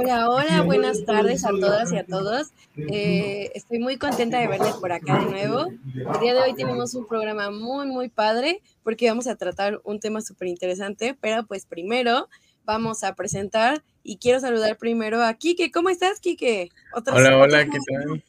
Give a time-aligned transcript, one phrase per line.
[0.00, 2.52] Hola, hola, buenas tardes a todas y a todos.
[2.76, 5.72] Eh, estoy muy contenta de verles por acá de nuevo.
[5.92, 9.98] El día de hoy tenemos un programa muy, muy padre porque vamos a tratar un
[9.98, 12.28] tema súper interesante, pero pues primero
[12.64, 15.72] vamos a presentar y quiero saludar primero a Kike.
[15.72, 16.70] ¿Cómo estás, Kike?
[16.92, 18.24] hola, hola, ¿qué tal?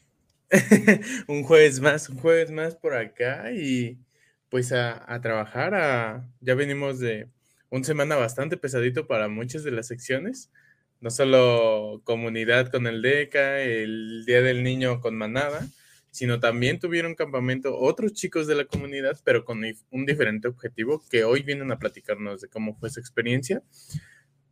[1.28, 3.96] un jueves más, un jueves más por acá y
[4.48, 5.76] pues a, a trabajar.
[5.76, 7.28] A, ya venimos de
[7.70, 10.50] una semana bastante pesadito para muchas de las secciones
[11.00, 15.66] no solo comunidad con el DECA, el Día del Niño con Manada,
[16.10, 21.24] sino también tuvieron campamento otros chicos de la comunidad, pero con un diferente objetivo, que
[21.24, 23.62] hoy vienen a platicarnos de cómo fue su experiencia.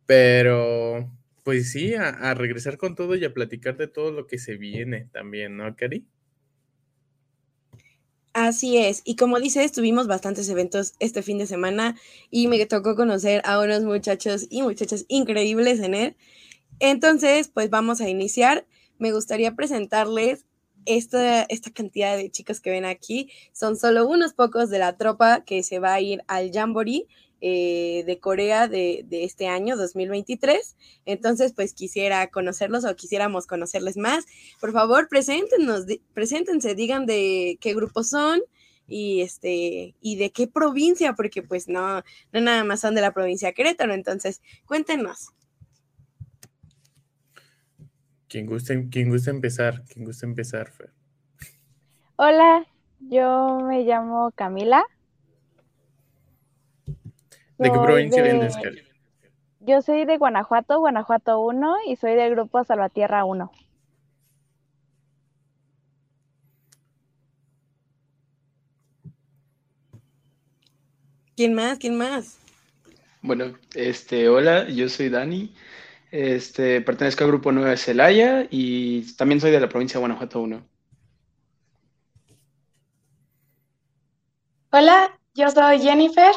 [0.05, 1.11] Pero,
[1.43, 5.07] pues sí, a, regresar con todo y a platicar de todo lo que se viene
[5.11, 6.07] también, ¿no, Cari?
[8.41, 11.97] Así es, y como dices, tuvimos bastantes eventos este fin de semana
[12.31, 16.15] y me tocó conocer a unos muchachos y muchachas increíbles en él.
[16.79, 18.65] Entonces, pues vamos a iniciar.
[18.97, 20.45] Me gustaría presentarles
[20.85, 23.29] esta, esta cantidad de chicos que ven aquí.
[23.51, 27.07] Son solo unos pocos de la tropa que se va a ir al Jamboree
[27.41, 30.75] eh, de Corea de, de, este año 2023.
[31.05, 34.25] Entonces, pues quisiera conocerlos o quisiéramos conocerles más.
[34.59, 38.41] Por favor, preséntenos, preséntense, digan de qué grupo son
[38.87, 42.03] y este y de qué provincia, porque pues no,
[42.33, 43.93] no nada más son de la provincia de Querétaro.
[43.93, 45.29] Entonces, cuéntenos.
[48.27, 50.91] Quien guste, quien guste empezar, quien guste empezar, Fer.
[52.15, 52.67] Hola,
[52.99, 54.83] yo me llamo Camila.
[57.59, 58.55] ¿De qué provincia vienes,
[59.59, 63.51] Yo soy de Guanajuato, Guanajuato 1, y soy del grupo Salvatierra 1.
[71.35, 71.77] ¿Quién más?
[71.79, 72.39] ¿Quién más?
[73.21, 75.53] Bueno, este, hola, yo soy Dani.
[76.11, 80.39] Este, pertenezco al grupo 9 de Celaya y también soy de la provincia de Guanajuato
[80.39, 80.65] 1.
[84.71, 86.31] Hola, yo soy Jennifer,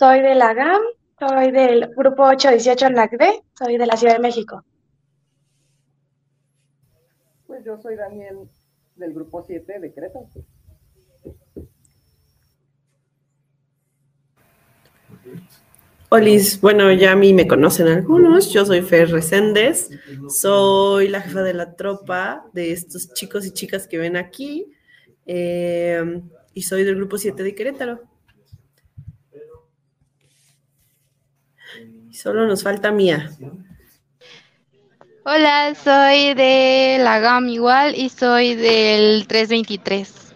[0.00, 0.80] soy de la GAM,
[1.18, 4.64] soy del grupo 818 LACD, soy de la Ciudad de México.
[7.46, 8.48] Pues yo soy Daniel
[8.96, 10.20] del grupo 7 de Creta.
[16.08, 18.50] Olis, bueno, ya a mí me conocen algunos.
[18.50, 19.90] Yo soy Fer Reséndez,
[20.30, 24.72] soy la jefa de la tropa de estos chicos y chicas que ven aquí
[25.26, 26.22] eh,
[26.54, 28.09] y soy del grupo 7 de Querétaro.
[32.12, 33.30] Solo nos falta Mía.
[35.24, 40.34] Hola, soy de la GAM igual y soy del 323.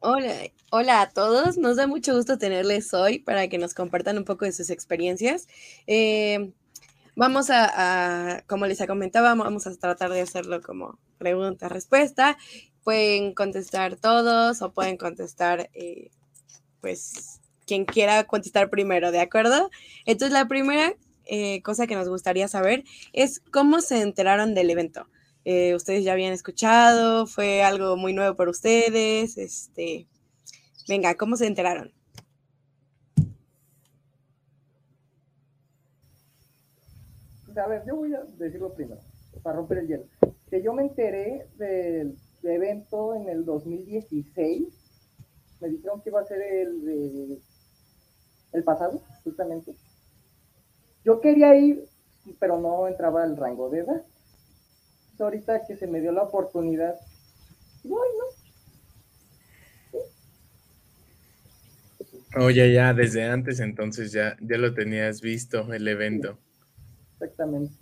[0.00, 0.32] Hola,
[0.72, 4.44] Hola a todos, nos da mucho gusto tenerles hoy para que nos compartan un poco
[4.44, 5.48] de sus experiencias.
[5.88, 6.52] Eh,
[7.16, 12.38] vamos a, como les comentaba, vamos a tratar de hacerlo como pregunta-respuesta.
[12.84, 16.12] Pueden contestar todos o pueden contestar, eh,
[16.80, 17.39] pues,
[17.70, 19.70] quien quiera contestar primero, ¿de acuerdo?
[20.06, 20.94] Entonces, la primera
[21.26, 25.06] eh, cosa que nos gustaría saber es cómo se enteraron del evento.
[25.76, 30.06] ustedes ya habían escuchado, fue algo muy nuevo para ustedes, este,
[30.90, 31.92] Venga, ¿cómo se enteraron?
[37.46, 39.00] Pues, a ver, yo voy a decirlo primero,
[39.44, 40.04] para romper el hielo.
[40.50, 44.66] Que yo me enteré del evento en el 2016.
[45.60, 47.40] Me dijeron que iba a ser el,
[48.52, 49.74] el pasado, justamente.
[51.04, 51.84] Yo quería ir,
[52.38, 54.02] pero no entraba el rango de edad.
[55.18, 56.94] ahorita que se me dio la oportunidad,
[57.84, 58.24] voy, ¿no?
[62.44, 66.38] Oye, ya desde antes entonces ya, ya lo tenías visto el evento.
[67.14, 67.74] Exactamente.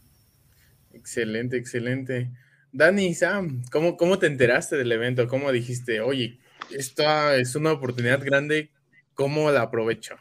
[0.92, 2.30] Excelente, excelente.
[2.72, 5.28] Dani, Sam, ¿cómo, ¿cómo te enteraste del evento?
[5.28, 6.38] ¿Cómo dijiste, oye,
[6.70, 8.70] esta es una oportunidad grande
[9.18, 10.14] ¿cómo la aprovecho?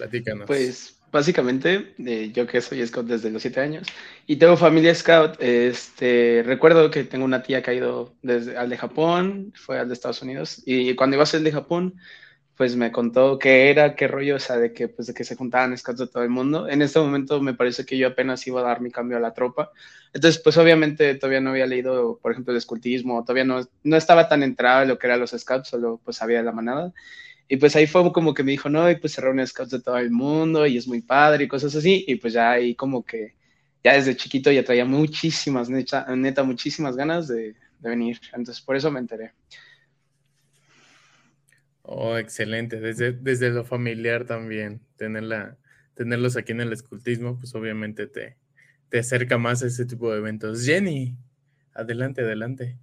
[0.00, 0.46] Platícanos.
[0.46, 3.86] Pues básicamente, eh, yo que soy scout desde los siete años
[4.26, 8.70] y tengo familia scout, este, recuerdo que tengo una tía que ha ido desde al
[8.70, 11.96] de Japón, fue al de Estados Unidos, y cuando iba a ser de Japón,
[12.56, 15.36] pues me contó qué era, qué rollo, o sea, de que, pues, de que se
[15.36, 16.66] juntaban scouts de todo el mundo.
[16.66, 19.34] En este momento me parece que yo apenas iba a dar mi cambio a la
[19.34, 19.70] tropa.
[20.14, 24.28] Entonces, pues obviamente todavía no había leído, por ejemplo, el escultismo, todavía no, no estaba
[24.28, 26.92] tan entrado en lo que eran los scouts, solo pues sabía de la manada.
[27.52, 29.82] Y pues ahí fue como que me dijo, no, y pues se reúnen scouts de
[29.82, 32.04] todo el mundo y es muy padre y cosas así.
[32.06, 33.34] Y pues ya ahí como que,
[33.82, 38.20] ya desde chiquito ya traía muchísimas, neta, neta muchísimas ganas de, de venir.
[38.32, 39.32] Entonces por eso me enteré.
[41.82, 42.78] Oh, excelente.
[42.78, 45.58] Desde, desde lo familiar también, tenerla,
[45.94, 48.36] tenerlos aquí en el escultismo, pues obviamente te,
[48.90, 50.64] te acerca más a ese tipo de eventos.
[50.64, 51.16] Jenny,
[51.74, 52.78] adelante, adelante.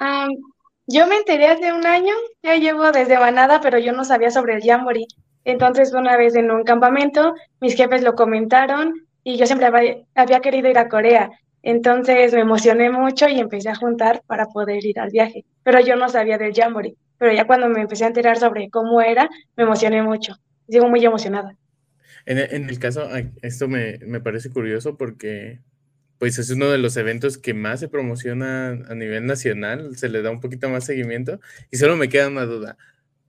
[0.00, 0.53] Um,
[0.86, 4.54] yo me enteré hace un año, ya llevo desde Banada, pero yo no sabía sobre
[4.54, 5.06] el Jamboree.
[5.44, 9.66] Entonces, una vez en un campamento, mis jefes lo comentaron y yo siempre
[10.14, 11.30] había, querido ir a Corea.
[11.62, 15.96] Entonces me emocioné mucho y empecé a juntar para poder ir al viaje, pero yo
[15.96, 16.96] no sabía del Jamboree.
[17.16, 20.36] Pero ya cuando me empecé a enterar sobre cómo era, me emocioné mucho.
[20.68, 21.56] Sigo muy emocionada.
[22.26, 23.08] En, en el caso,
[23.40, 25.60] esto me, me parece curioso porque
[26.18, 30.22] pues es uno de los eventos que más se promociona a nivel nacional, se le
[30.22, 31.40] da un poquito más seguimiento
[31.70, 32.76] y solo me queda una duda,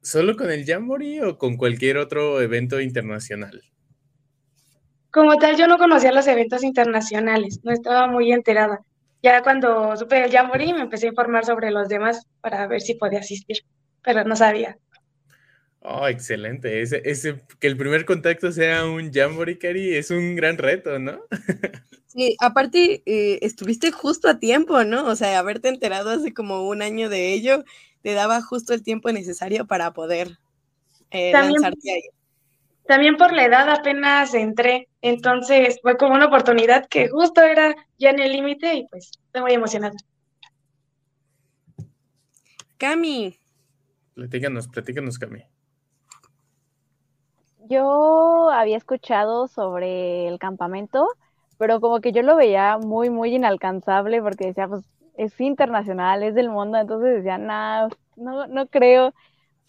[0.02, 3.62] ¿solo con el Jamboree o con cualquier otro evento internacional?
[5.12, 8.82] Como tal, yo no conocía los eventos internacionales, no estaba muy enterada.
[9.24, 12.96] Ya cuando supe el Jamboree me empecé a informar sobre los demás para ver si
[12.96, 13.60] podía asistir,
[14.04, 14.78] pero no sabía.
[15.80, 16.81] Oh, excelente.
[16.81, 21.22] Ese, ese, que el primer contacto sea un Jamboree, Cari, es un gran reto, ¿no?
[22.16, 25.06] Sí, aparte eh, estuviste justo a tiempo, ¿no?
[25.08, 27.66] O sea, haberte enterado hace como un año de ello,
[28.04, 30.38] te daba justo el tiempo necesario para poder
[31.12, 32.02] eh, También- lanzarte ahí.
[32.88, 38.12] También por la edad apenas entré, entonces fue como una oportunidad que justo era ya
[38.12, 39.96] en el límite y pues estoy muy emocionada.
[42.78, 43.40] Cami.
[44.14, 45.44] Platícanos, platícanos, Cami.
[47.68, 51.08] Yo había escuchado sobre el campamento,
[51.57, 54.86] pero como que yo lo veía muy, muy inalcanzable porque decía, pues
[55.18, 59.13] es internacional, es del mundo, entonces decía, nah, no, no creo.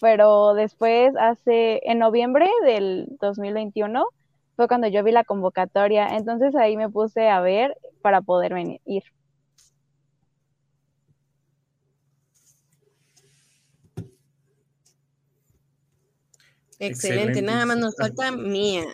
[0.00, 4.06] Pero después, hace, en noviembre del 2021,
[4.56, 8.80] fue cuando yo vi la convocatoria, entonces ahí me puse a ver para poder venir,
[8.84, 9.02] ir.
[16.78, 17.40] Excelente.
[17.40, 17.42] Excelente.
[17.42, 18.84] Nada más nos falta Mía.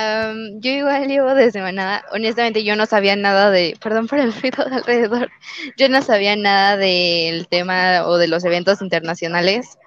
[0.00, 2.04] Am, yo igual llevo desde manada.
[2.12, 3.76] Honestamente, yo no sabía nada de.
[3.82, 5.30] Perdón por el ruido de alrededor.
[5.76, 9.78] Yo no sabía nada del tema o de los eventos internacionales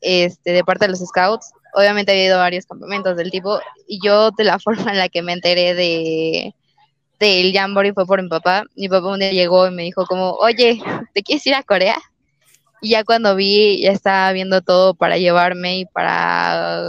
[0.00, 1.52] este, de parte de los scouts.
[1.74, 3.58] Obviamente había ido a varios campamentos del tipo.
[3.88, 6.54] Y yo, de la forma en la que me enteré de
[7.18, 8.64] del Jamboree fue por mi papá.
[8.76, 10.82] Mi papá un día llegó y me dijo como, oye,
[11.14, 11.96] ¿te quieres ir a Corea?
[12.82, 16.82] Y ya cuando vi, ya estaba viendo todo para llevarme y para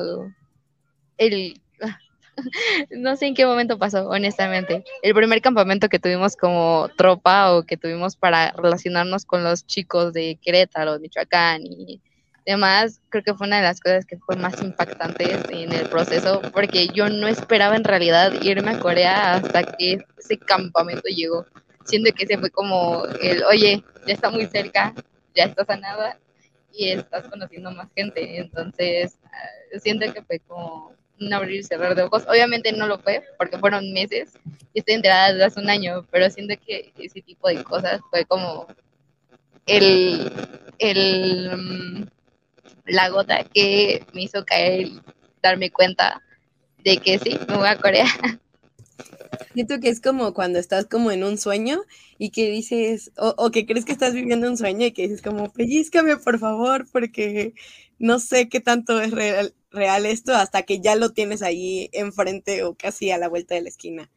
[1.18, 1.62] el
[2.91, 4.83] no sé en qué momento pasó, honestamente.
[5.01, 10.13] El primer campamento que tuvimos como tropa o que tuvimos para relacionarnos con los chicos
[10.13, 12.01] de Querétaro, Michoacán y
[12.45, 16.41] demás, creo que fue una de las cosas que fue más impactantes en el proceso,
[16.53, 21.45] porque yo no esperaba en realidad irme a Corea hasta que ese campamento llegó.
[21.85, 24.94] Siento que ese fue como el, oye, ya está muy cerca,
[25.35, 26.17] ya estás a nada
[26.71, 28.39] y estás conociendo más gente.
[28.39, 32.24] Entonces, ah, siento que fue como un abrir y cerrar de ojos.
[32.28, 34.33] Obviamente no lo fue, porque fueron meses
[34.74, 38.26] y estoy enterada desde hace un año, pero siento que ese tipo de cosas fue
[38.26, 38.68] como
[39.66, 40.31] el,
[40.80, 42.06] el, mm,
[42.86, 44.90] la gota que me hizo caer
[45.42, 46.21] darme cuenta
[46.83, 48.07] de que sí, me voy a Corea.
[49.54, 51.81] Siento que es como cuando estás como en un sueño
[52.18, 55.21] y que dices, o, o que crees que estás viviendo un sueño y que dices
[55.21, 57.54] como, pellizcame por favor, porque
[58.00, 62.64] no sé qué tanto es real, real esto hasta que ya lo tienes ahí enfrente
[62.64, 64.09] o casi a la vuelta de la esquina.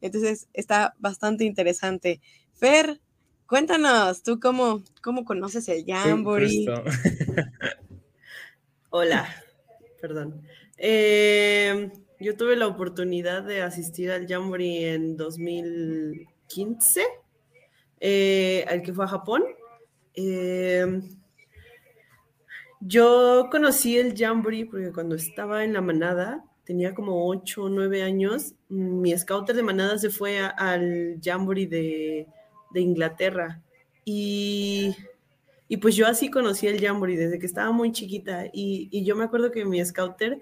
[0.00, 2.20] Entonces está bastante interesante.
[2.54, 3.00] Fer,
[3.46, 6.66] cuéntanos, ¿tú cómo, cómo conoces el Jamboree?
[8.90, 9.28] Hola,
[10.00, 10.42] perdón.
[10.76, 17.02] Eh, yo tuve la oportunidad de asistir al Jamboree en 2015,
[18.00, 19.44] eh, al que fue a Japón.
[20.14, 21.00] Eh,
[22.80, 28.02] yo conocí el Jamboree porque cuando estaba en la manada, tenía como 8 o 9
[28.02, 32.26] años, mi scouter de manada se fue al Jamboree de,
[32.72, 33.62] de Inglaterra
[34.04, 34.94] y
[35.68, 38.46] Y pues yo así conocí el Jamboree desde que estaba muy chiquita.
[38.52, 40.40] Y, y yo me acuerdo que mi scouter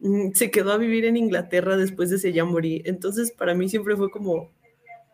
[0.00, 2.82] mm, se quedó a vivir en Inglaterra después de ese Jamboree.
[2.86, 4.50] Entonces para mí siempre fue como,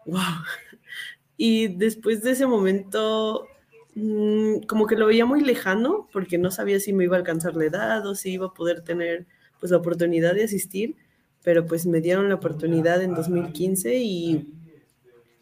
[0.07, 0.21] wow.
[1.37, 3.49] Y después de ese momento,
[3.95, 7.57] mm, como que lo veía muy lejano, porque no sabía si me iba a alcanzar
[7.57, 9.27] la edad o si iba a poder tener
[9.61, 10.97] pues la oportunidad de asistir,
[11.43, 14.53] pero pues me dieron la oportunidad en 2015 y,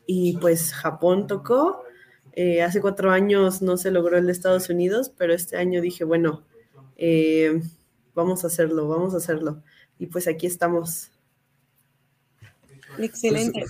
[0.06, 1.82] y pues Japón tocó.
[2.32, 6.04] Eh, hace cuatro años no se logró el de Estados Unidos, pero este año dije,
[6.04, 6.44] bueno,
[6.96, 7.60] eh,
[8.14, 9.62] vamos a hacerlo, vamos a hacerlo.
[9.98, 11.10] Y pues aquí estamos.
[12.98, 13.64] Excelente.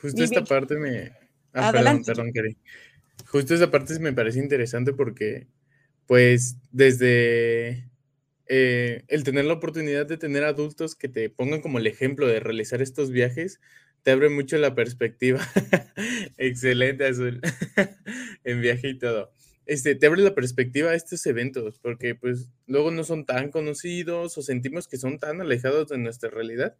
[0.00, 1.12] justo esta parte me...
[1.52, 2.32] Ah, perdón, perdón,
[3.34, 5.48] Justo esa parte me parece interesante porque,
[6.06, 7.90] pues, desde
[8.46, 12.38] eh, el tener la oportunidad de tener adultos que te pongan como el ejemplo de
[12.38, 13.60] realizar estos viajes,
[14.04, 15.40] te abre mucho la perspectiva.
[16.38, 17.40] Excelente, Azul.
[18.44, 19.32] en viaje y todo.
[19.66, 24.38] Este, te abre la perspectiva a estos eventos, porque pues luego no son tan conocidos
[24.38, 26.76] o sentimos que son tan alejados de nuestra realidad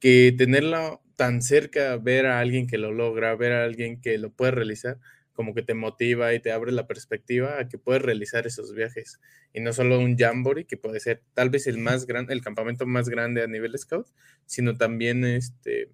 [0.00, 4.30] que tenerla tan cerca, ver a alguien que lo logra, ver a alguien que lo
[4.30, 4.98] puede realizar,
[5.40, 9.22] como que te motiva y te abre la perspectiva a que puedes realizar esos viajes.
[9.54, 12.84] Y no solo un jamboree, que puede ser tal vez el más grande, el campamento
[12.84, 14.06] más grande a nivel scout,
[14.44, 15.92] sino también este,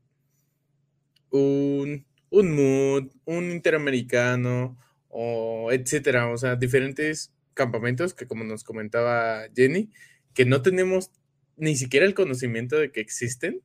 [1.31, 4.77] un, un mood, un interamericano,
[5.07, 6.29] o etcétera.
[6.33, 9.93] O sea, diferentes campamentos que como nos comentaba Jenny,
[10.35, 11.13] que no tenemos
[11.57, 13.63] ni siquiera el conocimiento de que existen,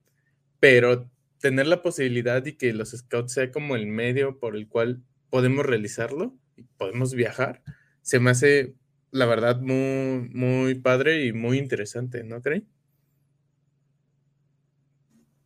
[0.60, 1.10] pero
[1.40, 5.66] tener la posibilidad y que los scouts sea como el medio por el cual podemos
[5.66, 6.38] realizarlo
[6.78, 7.62] podemos viajar,
[8.02, 8.76] se me hace,
[9.12, 12.68] la verdad, muy, muy padre y muy interesante, ¿no creen?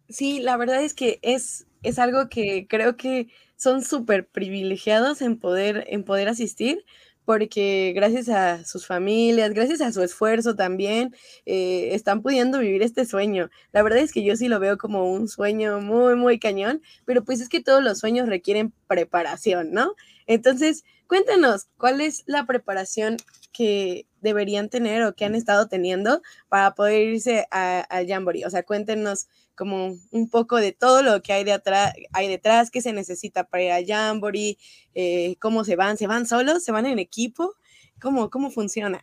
[0.07, 5.39] Sí, la verdad es que es, es algo que creo que son súper privilegiados en
[5.39, 6.85] poder, en poder asistir,
[7.25, 11.13] porque gracias a sus familias, gracias a su esfuerzo también,
[11.45, 13.49] eh, están pudiendo vivir este sueño.
[13.71, 17.23] La verdad es que yo sí lo veo como un sueño muy, muy cañón, pero
[17.23, 19.95] pues es que todos los sueños requieren preparación, ¿no?
[20.27, 23.17] Entonces, cuéntanos, ¿cuál es la preparación
[23.51, 28.45] que deberían tener o que han estado teniendo para poder irse al Jamboree?
[28.45, 32.69] O sea, cuéntenos como un poco de todo lo que hay, de atrás, hay detrás,
[32.69, 34.57] qué se necesita para ir al Jamboree,
[34.93, 36.63] eh, cómo se van, ¿se van solos?
[36.65, 37.55] ¿Se van en equipo?
[38.01, 39.01] ¿Cómo, cómo funciona?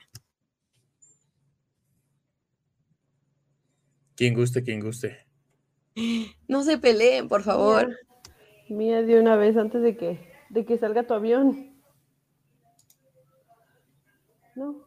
[4.15, 5.27] Quien guste, quien guste.
[6.49, 7.97] No se peleen, por favor.
[8.69, 10.19] Mía, de una vez antes de que,
[10.51, 11.73] de que salga tu avión.
[14.55, 14.87] No.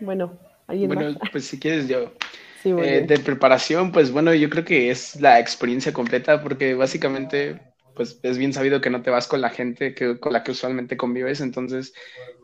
[0.00, 2.12] Bueno, ¿alguien Bueno, pues si quieres yo.
[2.64, 7.60] Eh, de preparación, pues bueno, yo creo que es la experiencia completa porque básicamente
[7.94, 10.50] pues es bien sabido que no te vas con la gente que, con la que
[10.50, 11.94] usualmente convives, entonces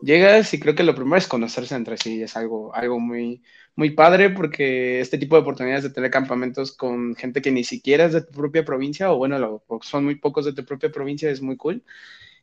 [0.01, 3.43] llegas y creo que lo primero es conocerse entre sí, es algo, algo muy,
[3.75, 8.05] muy padre porque este tipo de oportunidades de tener campamentos con gente que ni siquiera
[8.05, 11.41] es de tu propia provincia o bueno, son muy pocos de tu propia provincia es
[11.41, 11.83] muy cool.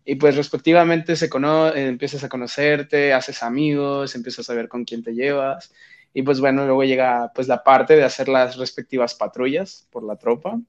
[0.05, 1.29] Y pues respectivamente se
[1.75, 5.73] empiezas a conocerte, haces amigos, empiezas a ver con quién te llevas
[6.13, 10.17] y pues bueno, luego llega pues la parte de hacer las respectivas patrullas por la
[10.17, 10.61] tropa.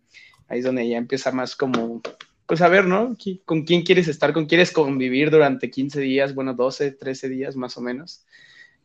[0.48, 2.02] Ahí es donde ya empieza más como,
[2.46, 3.16] pues a ver, ¿no?
[3.46, 4.34] ¿Con quién quieres estar?
[4.34, 6.36] ¿Con quién quieres convivir durante 15 días?
[6.36, 8.26] Bueno, 12, 13 días más o menos.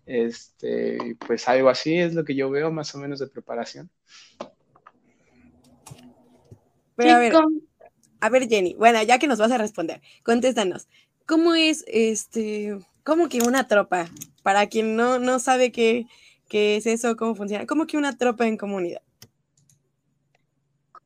[0.06, 3.90] Este, pues algo así es lo que yo veo más o menos de preparación.
[6.94, 7.34] Pero a ver,
[8.26, 10.88] a ver, Jenny, bueno, ya que nos vas a responder, contéstanos,
[11.26, 14.06] ¿cómo es este, cómo que una tropa?
[14.42, 16.06] Para quien no, no sabe qué,
[16.48, 17.16] ¿Qué es eso?
[17.16, 17.66] ¿Cómo funciona?
[17.66, 19.02] ¿Cómo que una tropa en comunidad?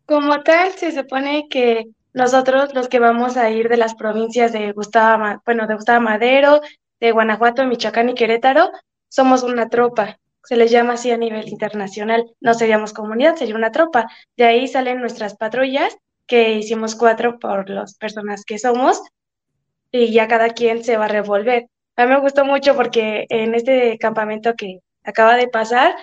[0.05, 4.73] Como tal, se supone que nosotros, los que vamos a ir de las provincias de
[4.73, 6.61] Gustavo, bueno, de Gustavo Madero,
[6.99, 8.71] de Guanajuato, Michoacán y Querétaro,
[9.09, 10.19] somos una tropa.
[10.43, 12.25] Se les llama así a nivel internacional.
[12.41, 14.09] No seríamos comunidad, sería una tropa.
[14.37, 15.97] De ahí salen nuestras patrullas,
[16.31, 19.03] que hicimos cuatro por las personas que somos,
[19.91, 21.67] y ya cada quien se va a revolver.
[21.97, 25.97] A mí me gustó mucho porque en este campamento que acaba de pasar,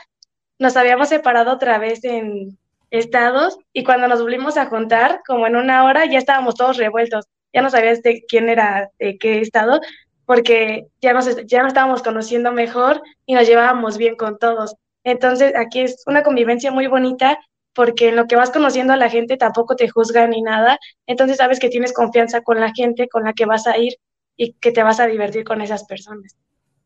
[0.60, 2.58] nos habíamos separado otra vez en
[2.92, 7.26] estados y cuando nos volvimos a juntar, como en una hora, ya estábamos todos revueltos.
[7.54, 9.80] Ya no sabías de quién era de qué estado,
[10.26, 14.76] porque ya nos, ya nos estábamos conociendo mejor y nos llevábamos bien con todos.
[15.06, 17.40] Entonces, aquí es una convivencia muy bonita
[17.78, 20.80] porque en lo que vas conociendo a la gente tampoco te juzga ni nada.
[21.06, 23.94] Entonces, sabes que tienes confianza con la gente con la que vas a ir
[24.36, 26.36] y que te vas a divertir con esas personas.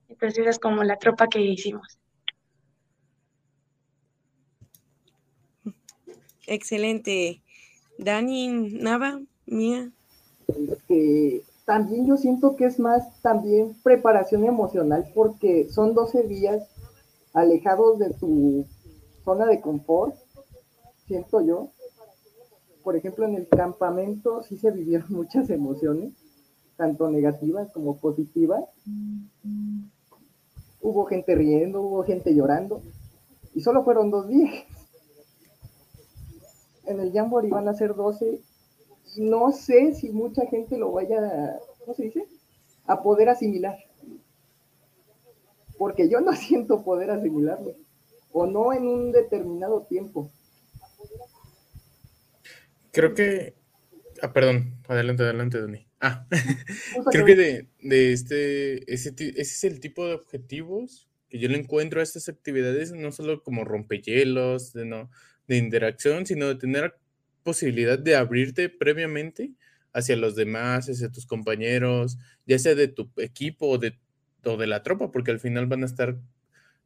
[0.10, 1.98] Entonces, esa es como la tropa que hicimos.
[6.46, 7.42] Excelente.
[7.98, 9.92] Dani, Nava, Mía.
[10.90, 16.68] Eh, también yo siento que es más también preparación emocional porque son 12 días
[17.34, 18.66] alejados de tu
[19.24, 20.16] zona de confort,
[21.12, 21.72] siento yo.
[22.84, 26.14] Por ejemplo, en el campamento sí se vivieron muchas emociones,
[26.78, 28.64] tanto negativas como positivas.
[30.82, 32.82] Hubo gente riendo, hubo gente llorando,
[33.54, 34.66] y solo fueron dos días.
[36.86, 38.42] En el Jamboree van a ser 12.
[39.18, 42.26] No sé si mucha gente lo vaya, ¿cómo se dice?
[42.86, 43.78] A poder asimilar.
[45.78, 47.74] Porque yo no siento poder asimilarlo.
[48.32, 50.32] O no en un determinado tiempo.
[52.92, 53.56] Creo que.
[54.22, 54.76] Ah, perdón.
[54.88, 55.88] Adelante, adelante, Dani.
[56.00, 56.28] Ah,
[57.12, 58.94] creo que de, de este.
[58.94, 63.12] Ese, ese es el tipo de objetivos que yo le encuentro a estas actividades, no
[63.14, 65.10] solo como rompehielos, de, no,
[65.48, 66.96] de interacción, sino de tener
[67.44, 69.54] posibilidad de abrirte previamente
[69.94, 73.98] hacia los demás, hacia tus compañeros, ya sea de tu equipo o de,
[74.44, 76.18] o de la tropa, porque al final van a estar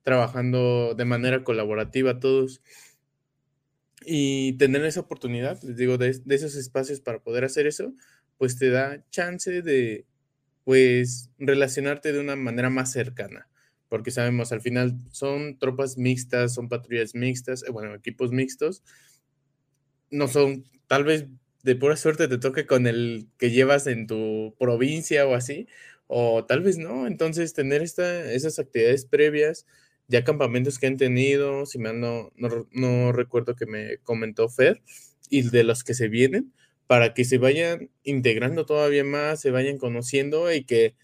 [0.03, 2.61] trabajando de manera colaborativa todos.
[4.01, 7.93] Y tener esa oportunidad, les digo, de, esos espacios para poder hacer eso,
[8.37, 10.05] pues te da chance de,
[10.63, 13.47] pues, relacionarte de una manera más cercana
[13.89, 18.83] porque sabemos, al final son tropas mixtas, son patrullas mixtas, eh, bueno, equipos mixtos,
[20.09, 21.27] no son, tal vez
[21.63, 25.67] de pura suerte te toque con el que llevas en tu provincia o así,
[26.07, 29.65] o tal vez no, entonces tener esta, esas actividades previas,
[30.07, 32.31] ya campamentos que han tenido, si no,
[32.71, 34.81] no, recuerdo que me comentó Fer,
[35.29, 36.53] y de los que se vienen,
[36.87, 40.95] para que se vayan integrando todavía más, se vayan conociendo y que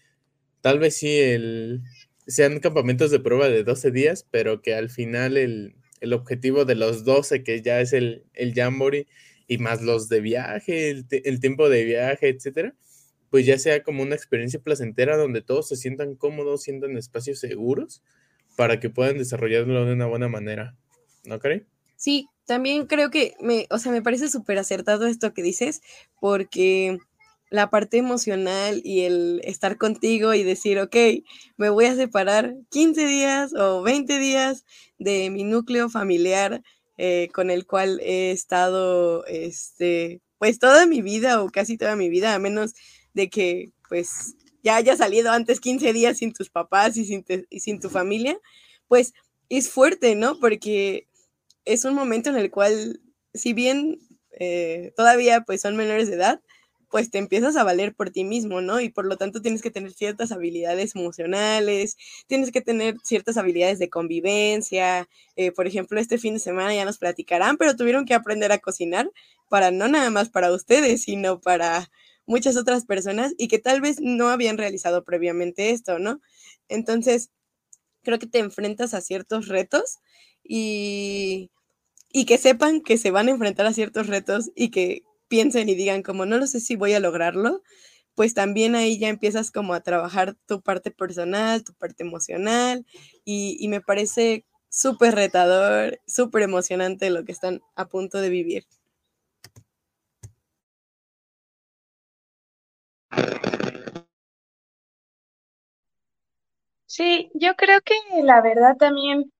[0.60, 1.82] tal vez sí el,
[2.26, 5.74] sean campamentos de prueba de 12 días, pero que al final el,
[6.12, 9.06] objetivo de los 12, que ya es el, el Jamboree,
[9.48, 12.74] y más los de viaje, el, tiempo de viaje, etcétera,
[13.30, 18.02] pues ya sea como una experiencia placentera donde todos se sientan cómodos, sientan espacios seguros
[18.56, 20.76] para que puedan desarrollarlo de una buena manera.
[21.24, 21.66] ¿No cree?
[21.96, 25.80] Sí, también creo que me, o sea, me parece súper acertado esto que dices,
[26.20, 26.98] porque
[27.50, 30.96] la parte emocional y el estar contigo y decir, ok,
[31.58, 34.64] me voy a separar 15 días o 20 días
[34.98, 36.62] de mi núcleo familiar
[36.96, 42.08] eh, con el cual he estado, este, pues toda mi vida o casi toda mi
[42.08, 42.74] vida, a menos
[43.14, 47.60] de que pues ya haya salido antes 15 días sin tus papás y sin, y
[47.60, 48.38] sin tu familia,
[48.88, 49.12] pues
[49.48, 50.38] es fuerte, ¿no?
[50.40, 51.08] Porque
[51.64, 53.00] es un momento en el cual,
[53.34, 53.98] si bien
[54.32, 56.40] eh, todavía pues son menores de edad,
[56.90, 58.78] pues te empiezas a valer por ti mismo, ¿no?
[58.80, 61.96] Y por lo tanto tienes que tener ciertas habilidades emocionales,
[62.26, 65.08] tienes que tener ciertas habilidades de convivencia.
[65.36, 68.58] Eh, por ejemplo, este fin de semana ya nos platicarán, pero tuvieron que aprender a
[68.58, 69.10] cocinar
[69.48, 71.90] para no nada más para ustedes, sino para
[72.32, 76.20] muchas otras personas y que tal vez no habían realizado previamente esto, ¿no?
[76.68, 77.30] Entonces,
[78.02, 79.98] creo que te enfrentas a ciertos retos
[80.42, 81.50] y,
[82.10, 85.74] y que sepan que se van a enfrentar a ciertos retos y que piensen y
[85.74, 87.62] digan como no lo sé si voy a lograrlo,
[88.14, 92.86] pues también ahí ya empiezas como a trabajar tu parte personal, tu parte emocional
[93.24, 98.64] y, me parece súper retador, súper emocionante lo que están a punto de vivir.
[106.86, 109.32] Sí, yo creo que la verdad también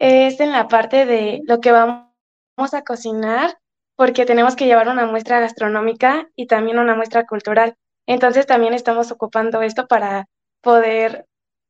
[0.00, 2.08] es en la parte de lo que vamos
[2.74, 3.58] a cocinar
[3.96, 7.76] porque tenemos que llevar una muestra gastronómica y también una muestra cultural.
[8.06, 10.26] Entonces también estamos ocupando esto para
[10.62, 11.26] poder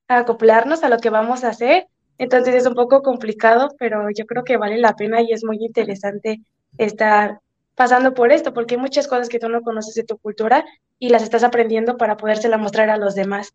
[0.09, 1.89] acoplarnos a lo que vamos a hacer.
[2.19, 5.59] Entonces es un poco complicado, pero yo creo que vale la pena y es muy
[5.61, 6.41] interesante
[6.79, 7.41] estar
[7.75, 10.65] pasando por esto, porque hay muchas cosas que tú no conoces de tu cultura
[10.99, 13.55] y las estás aprendiendo para podérsela mostrar a los demás.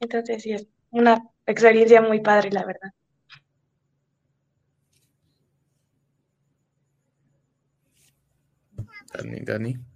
[0.00, 2.90] Entonces sí, es una experiencia muy padre, la verdad.
[9.12, 9.93] Dani, Dani.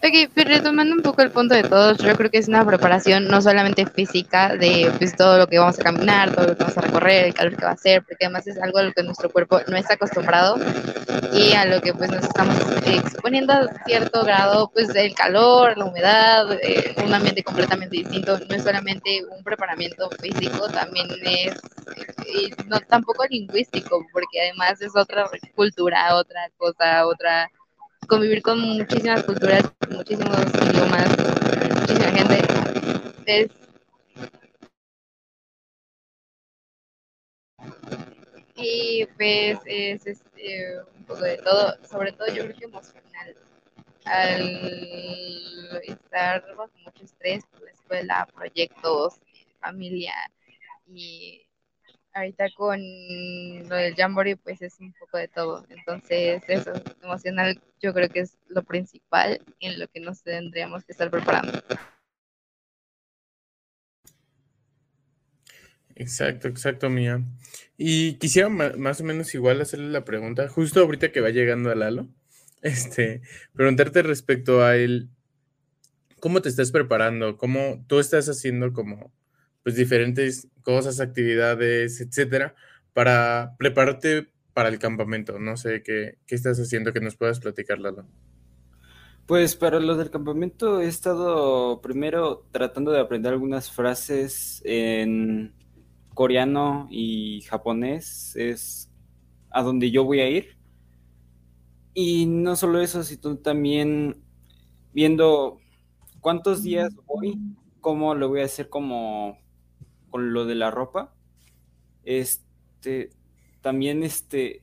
[0.00, 3.26] Ok, pero retomando un poco el punto de todos, yo creo que es una preparación
[3.26, 6.78] no solamente física de pues, todo lo que vamos a caminar, todo lo que vamos
[6.78, 9.02] a recorrer, el calor que va a hacer, porque además es algo a lo que
[9.02, 10.56] nuestro cuerpo no está acostumbrado
[11.32, 12.54] y a lo que pues nos estamos
[12.86, 18.54] exponiendo a cierto grado, pues el calor, la humedad, eh, un ambiente completamente distinto, no
[18.54, 21.54] es solamente un preparamiento físico, también es,
[22.32, 27.50] y no tampoco lingüístico, porque además es otra cultura, otra cosa, otra
[28.08, 31.08] convivir con muchísimas culturas, muchísimos idiomas,
[31.80, 32.40] muchísima gente.
[33.26, 33.48] Es,
[38.56, 43.36] y pues es este, un poco de todo, sobre todo yo creo que emocional.
[44.06, 49.20] al estar bajo mucho estrés por la escuela, proyectos,
[49.60, 50.14] familia
[50.86, 51.47] y
[52.18, 52.80] ahorita con
[53.68, 55.64] lo del Jamboree pues es un poco de todo.
[55.70, 60.92] Entonces eso emocional yo creo que es lo principal en lo que nos tendríamos que
[60.92, 61.62] estar preparando.
[65.94, 67.22] Exacto, exacto, Mía.
[67.76, 71.74] Y quisiera más o menos igual hacerle la pregunta, justo ahorita que va llegando a
[71.74, 72.08] Lalo,
[72.62, 75.08] este, preguntarte respecto a él,
[76.20, 77.36] ¿cómo te estás preparando?
[77.36, 79.12] ¿Cómo tú estás haciendo como
[79.68, 82.54] pues diferentes cosas, actividades, etcétera,
[82.94, 85.38] para prepararte para el campamento?
[85.38, 88.06] No sé qué, qué estás haciendo que nos puedas platicar, Lalo.
[89.26, 95.52] Pues para lo del campamento he estado primero tratando de aprender algunas frases en
[96.14, 98.90] coreano y japonés, es
[99.50, 100.56] a donde yo voy a ir.
[101.92, 104.16] Y no solo eso, sino también
[104.94, 105.60] viendo
[106.20, 107.38] cuántos días voy,
[107.82, 109.36] cómo lo voy a hacer como
[110.18, 111.14] lo de la ropa.
[112.04, 113.10] Este,
[113.60, 114.62] también este,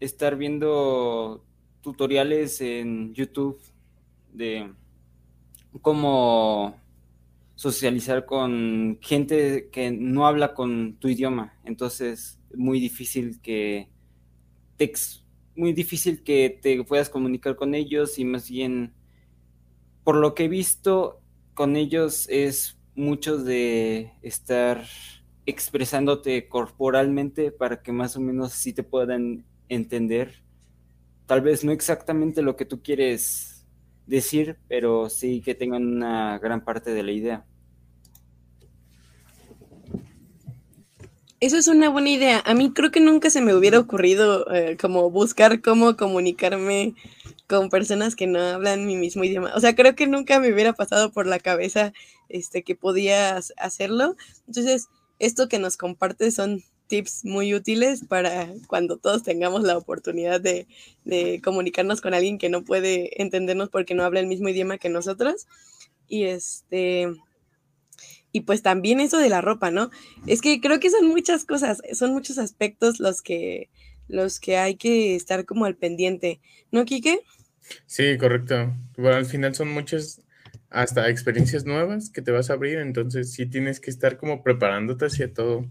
[0.00, 1.44] estar viendo
[1.80, 3.60] tutoriales en YouTube
[4.32, 4.72] de
[5.80, 6.76] cómo
[7.54, 11.54] socializar con gente que no habla con tu idioma.
[11.64, 13.88] Entonces, muy difícil que
[14.76, 14.92] te,
[15.56, 18.92] muy difícil que te puedas comunicar con ellos y más bien,
[20.02, 21.20] por lo que he visto
[21.54, 24.84] con ellos es mucho de estar
[25.46, 30.42] expresándote corporalmente para que más o menos sí te puedan entender.
[31.26, 33.66] Tal vez no exactamente lo que tú quieres
[34.06, 37.44] decir, pero sí que tengan una gran parte de la idea.
[41.40, 42.42] Eso es una buena idea.
[42.46, 46.94] A mí creo que nunca se me hubiera ocurrido eh, como buscar cómo comunicarme
[47.54, 49.52] con personas que no hablan mi mismo idioma.
[49.54, 51.92] O sea, creo que nunca me hubiera pasado por la cabeza
[52.28, 54.16] este, que podías hacerlo.
[54.46, 54.88] Entonces,
[55.18, 60.66] esto que nos comparte son tips muy útiles para cuando todos tengamos la oportunidad de,
[61.42, 65.46] comunicarnos con alguien que no puede entendernos porque no habla el mismo idioma que nosotros.
[66.08, 67.08] Y este.
[68.32, 69.90] Y pues también eso de la ropa, ¿no?
[70.26, 73.70] Es que creo que son muchas cosas, son muchos aspectos los que,
[74.08, 76.40] los que hay que estar como al pendiente,
[76.72, 77.20] ¿no, Quique?
[77.86, 78.74] Sí, correcto.
[78.96, 80.20] Bueno, al final son muchas
[80.70, 85.06] hasta experiencias nuevas que te vas a abrir, entonces sí tienes que estar como preparándote
[85.06, 85.66] hacia todo.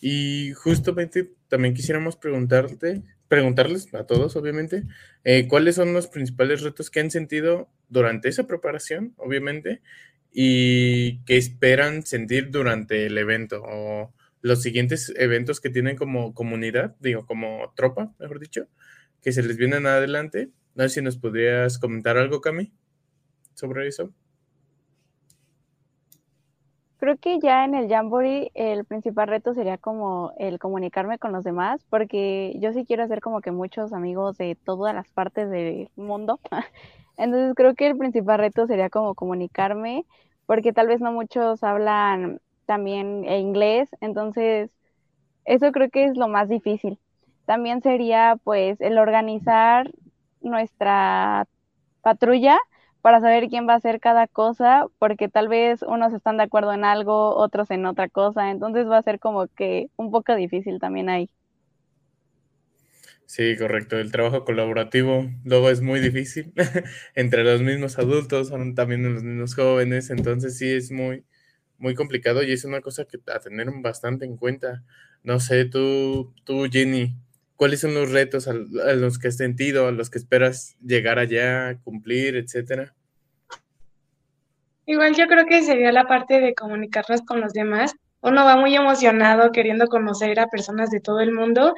[0.00, 4.84] Y justamente también quisiéramos preguntarte, preguntarles a todos, obviamente,
[5.24, 9.82] eh, cuáles son los principales retos que han sentido durante esa preparación, obviamente,
[10.32, 16.96] y qué esperan sentir durante el evento o los siguientes eventos que tienen como comunidad,
[17.00, 18.68] digo, como tropa, mejor dicho,
[19.22, 20.50] que se les vienen adelante.
[20.74, 22.72] No sé si nos podrías comentar algo, Cami,
[23.54, 24.12] sobre eso.
[26.98, 31.44] Creo que ya en el Jamboree el principal reto sería como el comunicarme con los
[31.44, 35.88] demás, porque yo sí quiero hacer como que muchos amigos de todas las partes del
[35.96, 36.40] mundo.
[37.16, 40.04] Entonces creo que el principal reto sería como comunicarme,
[40.44, 44.70] porque tal vez no muchos hablan también inglés, entonces
[45.44, 46.98] eso creo que es lo más difícil.
[47.46, 49.90] También sería pues el organizar
[50.42, 51.46] nuestra
[52.02, 52.58] patrulla
[53.02, 56.72] para saber quién va a hacer cada cosa, porque tal vez unos están de acuerdo
[56.74, 60.80] en algo, otros en otra cosa, entonces va a ser como que un poco difícil
[60.80, 61.30] también ahí.
[63.26, 63.98] Sí, correcto.
[63.98, 66.52] El trabajo colaborativo luego es muy difícil
[67.14, 71.24] entre los mismos adultos, también los mismos jóvenes, entonces sí es muy,
[71.78, 74.84] muy complicado y es una cosa que a tener bastante en cuenta.
[75.24, 77.16] No sé, tú, tú Jenny,
[77.60, 81.76] ¿cuáles son los retos a, los que has sentido, a los que esperas llegar allá,
[81.84, 82.94] cumplir, etcétera?
[84.86, 87.94] Igual yo creo que sería la parte de comunicarnos con los demás.
[88.22, 91.74] Uno va muy emocionado queriendo conocer a personas de todo el mundo,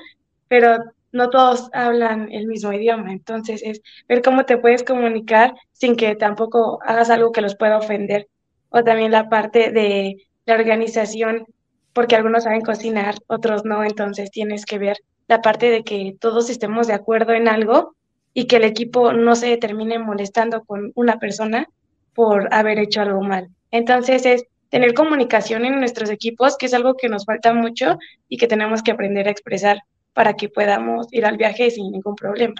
[0.46, 0.78] pero
[1.10, 3.10] no todos hablan el mismo idioma.
[3.10, 7.78] Entonces es ver cómo te puedes comunicar sin que tampoco hagas algo que los pueda
[7.78, 8.28] ofender.
[8.68, 11.44] O también la parte de la organización,
[11.92, 13.82] porque algunos saben cocinar, otros no.
[13.82, 17.94] Entonces tienes que ver la parte de que todos estemos de acuerdo en algo
[18.34, 21.66] y que el equipo no se termine molestando con una persona
[22.14, 23.48] por haber hecho algo mal.
[23.70, 28.38] Entonces es tener comunicación en nuestros equipos, que es algo que nos falta mucho y
[28.38, 29.78] que tenemos que aprender a expresar
[30.14, 32.54] para que podamos ir al viaje sin ningún problema.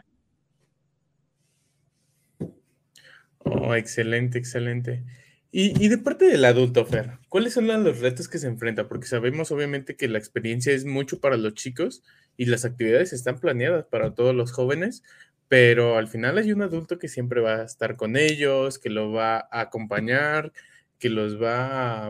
[3.39, 5.03] Oh, excelente, excelente.
[5.51, 8.89] Y, y, de parte del adulto, Fer, ¿cuáles son los retos que se enfrenta?
[8.89, 12.03] Porque sabemos obviamente que la experiencia es mucho para los chicos
[12.37, 15.03] y las actividades están planeadas para todos los jóvenes,
[15.49, 19.13] pero al final hay un adulto que siempre va a estar con ellos, que lo
[19.13, 20.53] va a acompañar,
[20.99, 22.07] que los va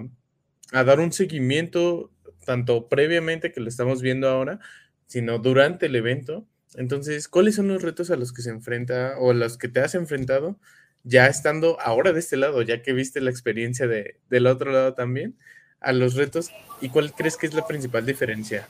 [0.72, 2.12] a, dar un seguimiento
[2.44, 4.60] tanto previamente que lo estamos viendo ahora,
[5.06, 6.46] sino durante el evento.
[6.76, 9.80] Entonces, ¿cuáles son los retos a los que se enfrenta o a los que te
[9.80, 10.58] has enfrentado
[11.02, 14.94] ya estando ahora de este lado, ya que viste la experiencia de, del otro lado
[14.94, 15.36] también,
[15.80, 16.50] a los retos?
[16.80, 18.68] ¿Y cuál crees que es la principal diferencia?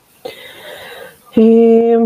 [1.35, 1.99] Eh,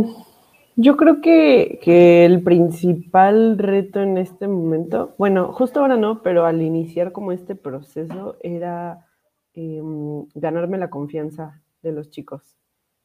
[0.77, 6.45] yo creo que, que el principal reto en este momento, bueno, justo ahora no, pero
[6.47, 9.07] al iniciar como este proceso era
[9.55, 12.57] em, ganarme la confianza de los chicos.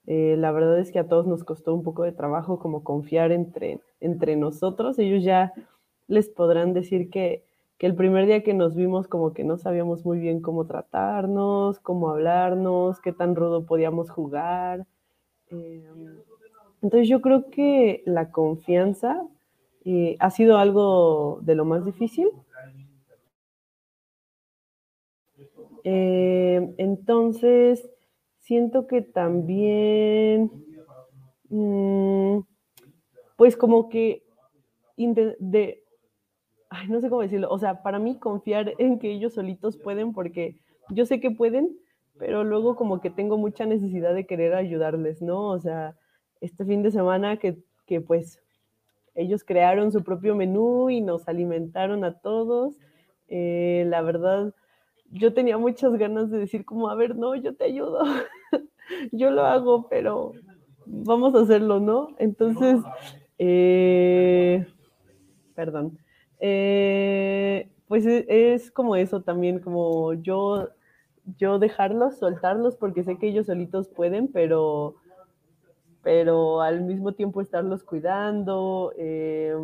[0.07, 3.31] Eh, la verdad es que a todos nos costó un poco de trabajo como confiar
[3.31, 4.99] entre, entre nosotros.
[4.99, 5.53] Ellos ya
[6.07, 7.45] les podrán decir que,
[7.77, 11.79] que el primer día que nos vimos como que no sabíamos muy bien cómo tratarnos,
[11.79, 14.85] cómo hablarnos, qué tan rudo podíamos jugar.
[15.51, 15.83] Eh,
[16.81, 19.21] entonces yo creo que la confianza
[19.85, 22.29] eh, ha sido algo de lo más difícil.
[25.83, 27.89] Eh, entonces,
[28.39, 30.51] siento que también,
[31.49, 32.39] mm,
[33.35, 34.23] pues como que
[36.87, 40.55] no sé cómo decirlo, o sea, para mí confiar en que ellos solitos pueden, porque
[40.89, 41.77] yo sé que pueden,
[42.21, 45.47] pero luego como que tengo mucha necesidad de querer ayudarles, ¿no?
[45.49, 45.95] O sea,
[46.39, 47.57] este fin de semana que,
[47.87, 48.39] que pues
[49.15, 52.77] ellos crearon su propio menú y nos alimentaron a todos,
[53.27, 54.53] eh, la verdad,
[55.09, 58.03] yo tenía muchas ganas de decir como, a ver, no, yo te ayudo,
[59.11, 60.33] yo lo hago, pero
[60.85, 62.09] vamos a hacerlo, ¿no?
[62.19, 62.81] Entonces,
[63.39, 64.63] eh,
[65.55, 65.97] perdón,
[66.39, 70.69] eh, pues es, es, como eso también, como yo,
[71.37, 74.95] yo dejarlos, soltarlos, porque sé que ellos solitos pueden, pero,
[76.01, 78.93] pero al mismo tiempo estarlos cuidando.
[78.97, 79.55] Eh,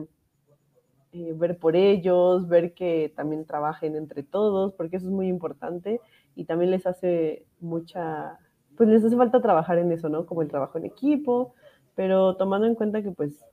[1.13, 6.01] eh, ver por ellos, ver que también trabajen entre todos, porque eso es muy importante
[6.35, 8.37] y también les hace mucha,
[8.75, 10.25] pues les hace falta trabajar en eso, ¿no?
[10.25, 11.53] Como el trabajo en equipo,
[11.95, 13.43] pero tomando en cuenta que pues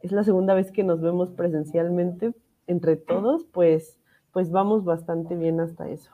[0.00, 2.34] es la segunda vez que nos vemos presencialmente
[2.66, 3.98] entre todos, pues,
[4.32, 6.10] pues vamos bastante bien hasta eso.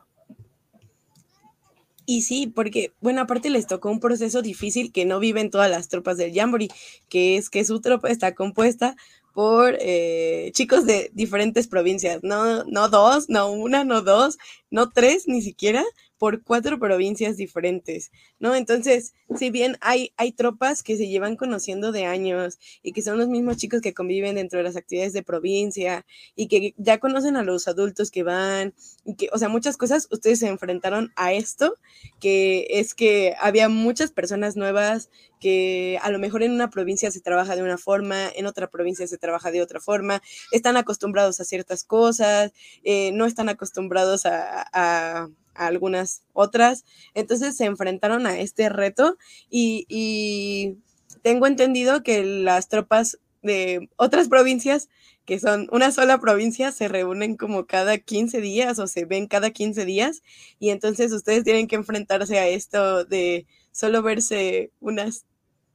[2.06, 5.88] Y sí, porque, bueno, aparte les tocó un proceso difícil que no viven todas las
[5.88, 6.68] tropas del Jamboree,
[7.08, 8.96] que es que su tropa está compuesta
[9.32, 14.38] por eh, chicos de diferentes provincias, no, no dos, no una, no dos,
[14.70, 15.84] no tres ni siquiera,
[16.18, 18.10] por cuatro provincias diferentes,
[18.40, 18.54] ¿no?
[18.54, 23.18] Entonces, si bien hay, hay tropas que se llevan conociendo de años y que son
[23.18, 27.36] los mismos chicos que conviven dentro de las actividades de provincia y que ya conocen
[27.36, 28.74] a los adultos que van,
[29.04, 31.76] y que, o sea, muchas cosas, ustedes se enfrentaron a esto,
[32.18, 37.20] que es que había muchas personas nuevas que a lo mejor en una provincia se
[37.20, 41.44] trabaja de una forma, en otra provincia se trabaja de otra forma, están acostumbrados a
[41.44, 42.52] ciertas cosas,
[42.84, 46.84] eh, no están acostumbrados a, a algunas otras.
[47.14, 49.16] Entonces se enfrentaron a este reto
[49.50, 50.78] y,
[51.22, 54.88] tengo entendido que las tropas de otras provincias,
[55.26, 59.50] que son una sola provincia, se reúnen como cada 15 días o se ven cada
[59.50, 60.22] 15 días
[60.58, 65.26] y entonces ustedes tienen que enfrentarse a esto de solo verse unas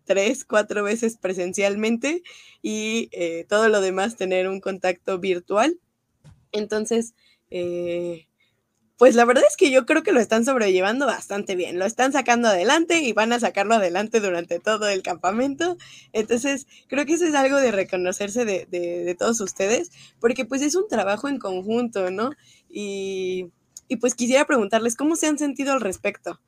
[0.06, 2.24] tres, cuatro veces presencialmente
[2.62, 5.80] y eh, todo lo demás tener un contacto virtual.
[6.52, 7.14] Entonces,
[7.50, 8.28] eh,
[8.98, 12.14] pues la verdad es que yo creo que lo están sobrellevando bastante bien, lo están
[12.14, 15.78] sacando adelante y van a sacarlo adelante durante todo el campamento.
[16.14, 20.62] Entonces, creo que eso es algo de reconocerse de, de, de todos ustedes, porque pues
[20.62, 22.32] es un trabajo en conjunto, ¿no?
[22.70, 23.52] Y,
[23.90, 26.40] y, pues quisiera preguntarles, ¿cómo se han sentido al respecto?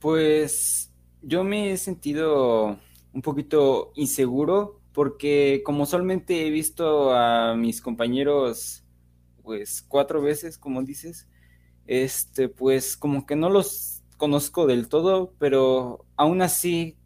[0.00, 0.90] Pues
[1.22, 2.78] yo me he sentido
[3.12, 8.84] un poquito inseguro porque como solamente he visto a mis compañeros
[9.42, 11.28] pues cuatro veces, como dices,
[11.86, 16.98] este pues como que no los conozco del todo, pero aún así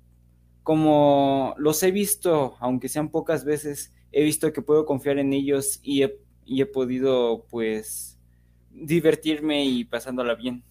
[0.62, 5.78] como los he visto, aunque sean pocas veces, he visto que puedo confiar en ellos
[5.82, 8.18] y he, y he podido pues
[8.70, 10.64] divertirme y pasándola bien.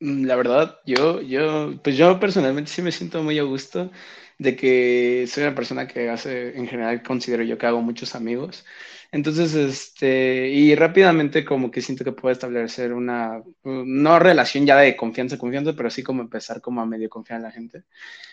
[0.00, 3.90] La verdad, yo, yo, pues yo personalmente sí me siento muy a gusto
[4.38, 8.64] de que soy una persona que hace, en general considero yo que hago muchos amigos.
[9.12, 14.96] Entonces, este, y rápidamente como que siento que puedo establecer una, no relación ya de
[14.96, 17.84] confianza, confianza, pero sí como empezar como a medio confiar en la gente.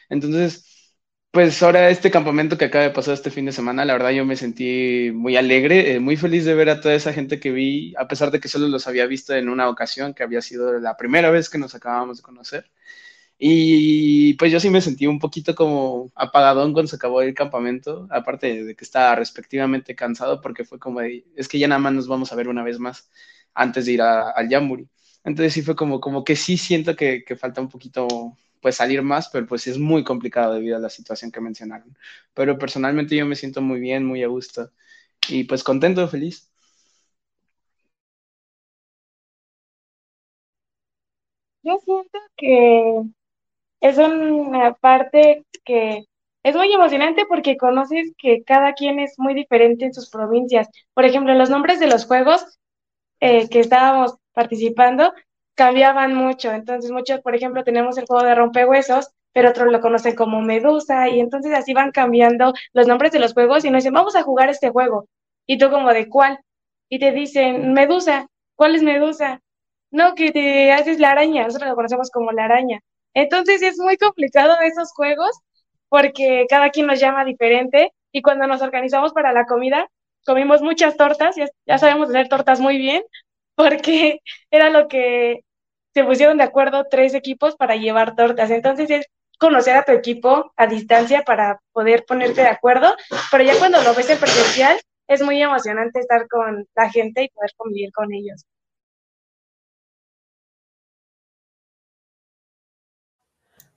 [0.10, 0.76] Entonces,
[1.31, 4.25] pues ahora este campamento que acaba de pasar este fin de semana, la verdad yo
[4.25, 7.93] me sentí muy alegre, eh, muy feliz de ver a toda esa gente que vi,
[7.97, 10.97] a pesar de que solo los había visto en una ocasión, que había sido la
[10.97, 12.71] primera vez que nos acabábamos de conocer.
[13.39, 18.07] Y pues yo sí me sentí un poquito como apagadón cuando se acabó el campamento,
[18.11, 21.93] aparte de que estaba respectivamente cansado porque fue como de, es que ya nada más
[21.93, 23.09] nos vamos a ver una vez más
[23.53, 24.89] antes de ir al Yamburi.
[25.23, 29.29] Entonces sí fue como, como que sí siento que falta un poquito pues salir más,
[29.29, 31.97] pero pues es muy complicado debido a la situación que mencionaron.
[32.33, 34.71] Pero personalmente yo me siento muy bien, muy a gusto
[35.29, 36.49] y pues contento, feliz.
[41.63, 43.01] Yo siento que
[43.81, 46.05] es una parte que
[46.43, 50.69] es muy emocionante porque conoces que cada quien es muy diferente en sus provincias.
[50.93, 52.59] Por ejemplo, los nombres de los juegos
[53.21, 55.13] eh, que estábamos participando
[55.57, 56.51] cambiaban mucho.
[56.53, 61.09] Entonces, muchos, por ejemplo, tenemos el juego de rompehuesos, pero otros lo conocen como Medusa,
[61.09, 64.23] y entonces así van cambiando los nombres de los juegos y nos dicen, vamos a
[64.23, 65.07] jugar este juego.
[65.47, 66.39] Y tú como, ¿de cuál?
[66.89, 69.41] Y te dicen, Medusa, ¿cuál es Medusa?
[69.91, 72.81] No, que te haces la araña, nosotros lo conocemos como la araña.
[73.13, 75.31] Entonces es muy complicado esos juegos
[75.89, 79.87] porque cada quien nos llama diferente y cuando nos organizamos para la comida,
[80.25, 83.03] comimos muchas tortas, ya, ya sabemos hacer tortas muy bien,
[83.55, 85.41] porque era lo que
[85.97, 88.51] se pusieron de acuerdo tres equipos para llevar tortas.
[88.51, 89.07] Entonces es
[89.39, 92.95] conocer a tu equipo a distancia para poder ponerte de acuerdo,
[93.31, 97.29] pero ya cuando lo ves en presencial es muy emocionante estar con la gente y
[97.29, 98.45] poder convivir con ellos.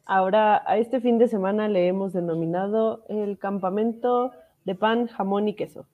[0.04, 4.32] Ahora, a este fin de semana le hemos denominado el campamento
[4.66, 5.86] de pan, jamón y queso.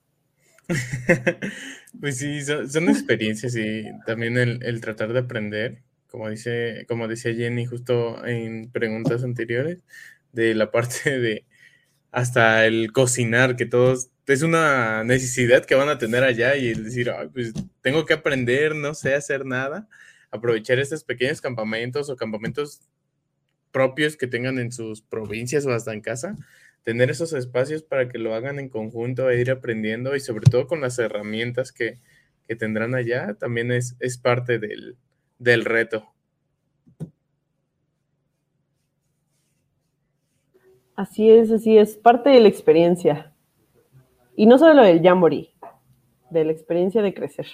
[2.01, 7.35] pues sí, son, experiencias y también el, el, tratar de aprender, como, dice, como decía
[7.35, 9.85] Jenny justo en preguntas anteriores,
[10.33, 11.47] de la parte de
[12.13, 16.85] hasta el cocinar, que todos es una necesidad que van a tener allá y el
[16.85, 19.89] decir, pues tengo que aprender, no sé hacer nada,
[20.31, 22.81] aprovechar estos pequeños campamentos o campamentos
[23.71, 26.37] propios que tengan en sus provincias o hasta en casa,
[26.83, 30.67] tener esos espacios para que lo hagan en conjunto e ir aprendiendo y sobre todo
[30.67, 31.99] con las herramientas que,
[32.59, 34.97] tendrán allá, también es, es parte del,
[35.39, 36.13] del reto.
[40.95, 43.35] Así es, así es, parte de la experiencia.
[44.35, 45.53] Y no solo del Jamboree,
[46.31, 47.47] de la experiencia de crecer.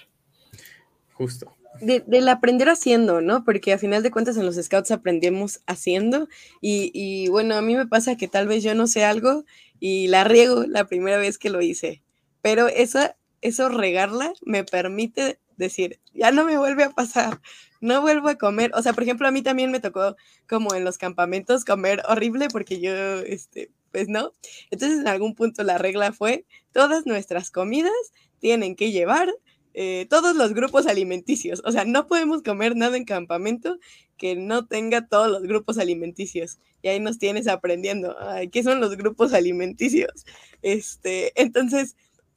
[1.14, 3.44] Justo de, del aprender haciendo, ¿no?
[3.44, 6.28] Porque a final de cuentas en los scouts aprendemos haciendo
[6.60, 9.44] y, y, bueno, a mí me pasa que tal vez yo no sé algo
[9.80, 12.02] y la riego la primera vez que lo hice,
[12.40, 13.00] pero eso,
[13.40, 17.40] eso regarla me permite decir, ya no me vuelve a pasar,
[17.82, 20.16] no vuelvo a comer, o sea, por ejemplo, a mí también me tocó
[20.48, 24.32] como en los campamentos comer horrible porque yo, este, pues no,
[24.70, 27.92] entonces en algún punto la regla fue, todas nuestras comidas
[28.38, 29.32] tienen que llevar
[29.74, 31.62] eh, todos los grupos alimenticios.
[31.64, 33.78] O sea, no podemos comer nada en campamento
[34.18, 36.58] que no tenga todos los grupos alimenticios.
[36.82, 38.16] Y ahí nos tienes aprendiendo,
[38.50, 40.26] ¿qué son los grupos alimenticios?
[40.60, 41.96] Este, entonces,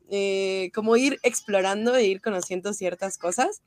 [0.10, 3.62] eh, como ir explorando e ir conociendo ciertas cosas.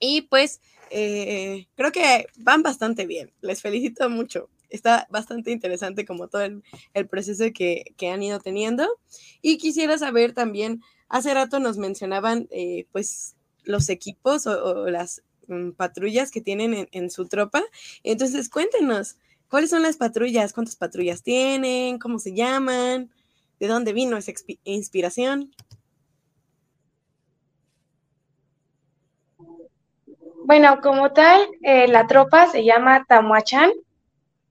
[0.00, 0.60] Y pues,
[0.92, 3.32] eh, creo que van bastante bien.
[3.40, 4.48] Les felicito mucho.
[4.70, 8.88] Está bastante interesante como todo el, proceso que, que han ido teniendo.
[9.42, 15.72] Y quisiera saber también Hace rato nos mencionaban, eh, pues, los equipos o, las mm,
[15.72, 17.62] patrullas que tienen en, su tropa.
[18.02, 19.16] Entonces, cuéntenos,
[19.50, 20.54] ¿cuáles son las patrullas?
[20.54, 21.98] ¿Cuántas patrullas tienen?
[21.98, 23.10] ¿Cómo se llaman?
[23.60, 24.32] ¿De dónde vino esa
[24.64, 25.54] inspiración?
[30.52, 33.72] Bueno, como tal, eh, la tropa se llama Tamuachán,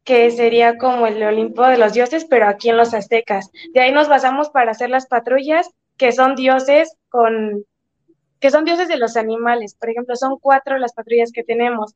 [0.04, 3.52] que sería como el Olimpo de los dioses, pero aquí en los aztecas.
[3.72, 7.66] De ahí nos basamos para hacer las patrullas que son dioses con
[8.40, 9.76] que son dioses de los animales.
[9.76, 11.94] Por ejemplo, son cuatro las patrullas que tenemos.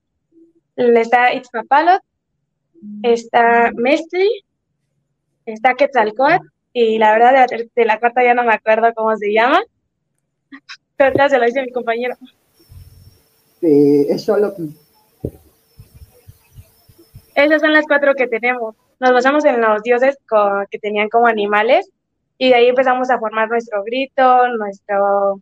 [0.76, 2.04] Está Itzpapalot,
[3.02, 4.30] está Mestri,
[5.48, 9.64] está Quetzalcóatl, y la verdad de la, cuarta ya no me acuerdo cómo se llama,
[10.96, 12.16] pero ya se lo dice mi compañero.
[13.66, 14.54] Es solo
[17.36, 18.76] Esas son las cuatro que tenemos.
[19.00, 20.18] Nos basamos en los dioses
[20.70, 21.90] que tenían como animales
[22.38, 25.42] y de ahí empezamos a formar nuestro grito, nuestro,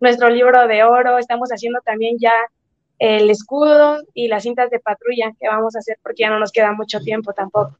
[0.00, 2.32] nuestro libro de oro, estamos haciendo también ya
[2.98, 6.52] el escudo y las cintas de patrulla que vamos a hacer porque ya no nos
[6.52, 7.78] queda mucho tiempo tampoco.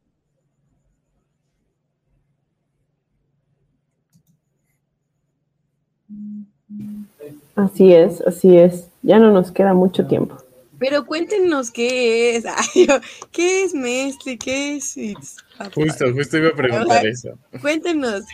[7.56, 8.88] Así es, así es.
[9.02, 10.36] Ya no nos queda mucho tiempo.
[10.78, 12.44] Pero cuéntenos qué es.
[12.74, 12.86] Ay,
[13.30, 14.36] ¿Qué es Mestre?
[14.36, 14.96] ¿Qué es?
[15.74, 17.38] Justo, justo iba a preguntar eso.
[17.60, 18.24] Cuéntenos.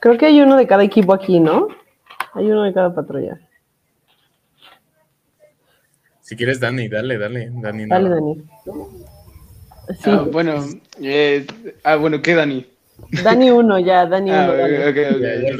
[0.00, 1.68] Creo que hay uno de cada equipo aquí, ¿no?
[2.34, 3.38] Hay uno de cada patrulla.
[6.20, 7.50] Si quieres, Dani, dale, dale.
[7.52, 7.94] Dani, no.
[7.94, 8.44] Dale, Dani.
[10.02, 10.10] Sí.
[10.10, 10.64] Ah, bueno,
[11.00, 11.46] eh,
[11.82, 12.66] ah, bueno, ¿qué, Dani?
[13.24, 14.38] Dani uno ya, Dani uno.
[14.38, 14.68] Ah.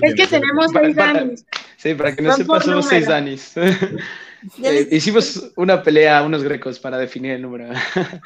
[0.03, 1.47] Es que tenemos seis Danis.
[1.79, 2.89] Sí, para que no Van sepa, por somos número.
[2.91, 3.55] seis Danis.
[4.63, 7.71] Eh, hicimos una pelea a unos grecos para definir el número.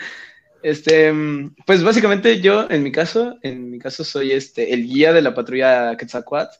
[0.64, 5.12] Este, mm, pues básicamente yo, en mi caso, en mi caso soy este, el guía
[5.12, 6.54] de la patrulla Quetzalcoatl.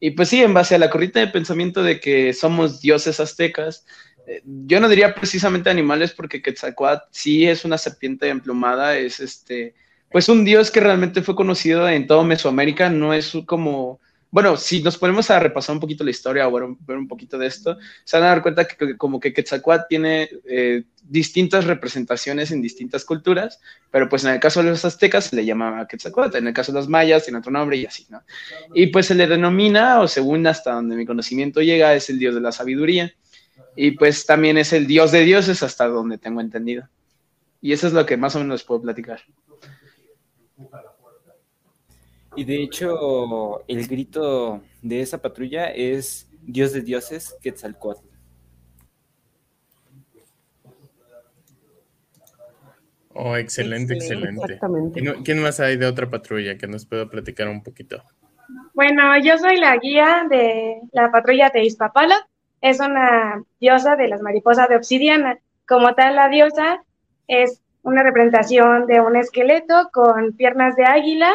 [0.00, 3.86] Y pues sí, en base a la corriente de pensamiento de que somos dioses aztecas,
[4.26, 9.76] eh, yo no diría precisamente animales porque Quetzalcoatl sí es una serpiente emplumada, es este,
[10.10, 14.00] pues un dios que realmente fue conocido en todo Mesoamérica, no es como,
[14.34, 16.64] bueno, si nos ponemos a repasar un poquito la historia o ver
[16.98, 20.28] un, poquito de esto, se van a dar cuenta que, que como que Quetzalcoatl tiene
[20.44, 23.60] eh, distintas representaciones en distintas culturas,
[23.92, 26.72] pero pues en el caso de los aztecas se le llamaba Quetzalcoatl, en el caso
[26.72, 28.24] de los mayas tiene otro nombre y así, ¿no?
[28.74, 32.34] Y pues se le denomina, o según hasta donde mi conocimiento llega, es el dios
[32.34, 33.14] de la sabiduría.
[33.76, 36.88] Y pues también es el dios de dioses hasta donde tengo entendido.
[37.60, 39.20] Y eso es lo que más o menos puedo platicar.
[42.36, 48.06] Y de hecho, el grito de esa patrulla es Dios de dioses, Quetzalcoatl.
[53.16, 54.44] Oh, excelente, Excelente, excelente.
[54.54, 55.00] exactamente.
[55.00, 58.02] ¿Y no- ¿Quién más hay de otra patrulla que nos pueda platicar un poquito?
[58.74, 62.28] Bueno, yo soy la guía de la patrulla de Iztapalapa.
[62.60, 65.38] Es una diosa de las mariposas de obsidiana.
[65.68, 66.82] Como tal, la diosa
[67.28, 71.32] es una representación de un esqueleto con piernas de águila,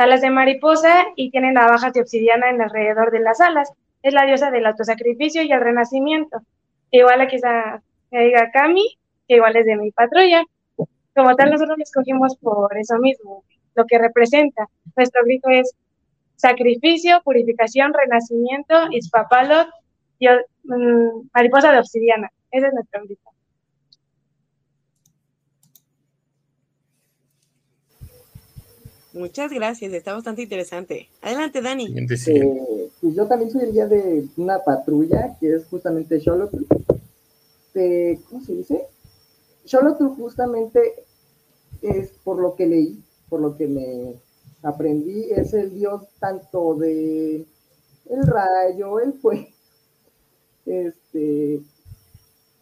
[0.00, 3.72] alas de mariposa y tiene navajas de obsidiana en alrededor de las alas.
[4.02, 6.40] Es la diosa del autosacrificio y el renacimiento.
[6.90, 8.98] Igual aquí está diga Cami,
[9.28, 10.42] que igual es de mi patrulla.
[11.14, 13.44] Como tal, nosotros la escogimos por eso mismo,
[13.74, 14.66] lo que representa.
[14.96, 15.74] Nuestro grito es
[16.36, 19.68] sacrificio, purificación, renacimiento, Ispapalot,
[20.18, 20.30] yo,
[20.64, 22.30] mm, mariposa de obsidiana.
[22.50, 23.29] Ese es nuestro grito.
[29.12, 31.08] Muchas gracias, está bastante interesante.
[31.20, 31.86] Adelante, Dani.
[31.86, 32.62] Siguiente, siguiente.
[32.62, 36.64] Eh, pues yo también soy el guía de una patrulla que es justamente Xolotl.
[37.74, 38.86] De- ¿Cómo se dice?
[39.66, 40.80] Xolotl justamente
[41.82, 44.14] es por lo que leí, por lo que me
[44.62, 47.44] aprendí, es el dios tanto de
[48.10, 49.46] el rayo, el fuego.
[50.66, 51.60] Este,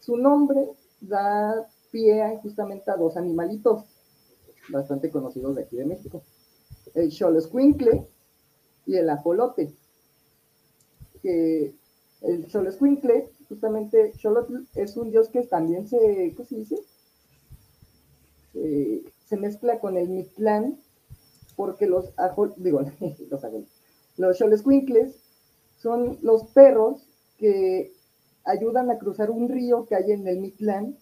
[0.00, 0.66] su nombre
[1.00, 3.82] da pie a justamente a dos animalitos
[4.68, 6.22] bastante conocidos de aquí de México.
[6.94, 8.06] El Xoloscuincle
[8.86, 9.74] y el ajolote.
[11.22, 11.74] Que
[12.22, 16.76] el Xoloscuincle, justamente Xolotl, es un dios que también se, ¿cómo se dice?
[19.26, 20.78] Se, mezcla con el Mictlán,
[21.56, 22.80] porque los ajol, digo,
[23.30, 23.66] los ajol-
[24.16, 25.14] los Xoloscuincles
[25.80, 27.02] son los perros
[27.38, 27.92] que
[28.44, 30.96] ayudan a cruzar un río que hay en el Mictlán.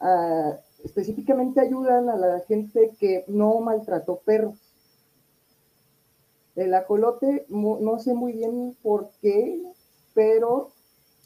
[0.00, 4.56] Ah, específicamente ayudan a la gente que no maltrató perros.
[6.54, 9.62] El ajolote, no sé muy bien por qué,
[10.14, 10.70] pero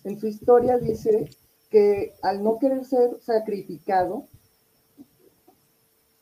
[0.04, 1.30] en su historia dice
[1.70, 4.26] que al no querer ser sacrificado,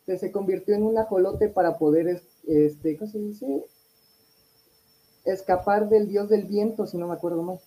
[0.06, 3.64] se convirtió en un ajolote para poder, es- este, ¿cómo se dice?
[5.24, 7.60] Escapar del dios del viento, si no me acuerdo mal.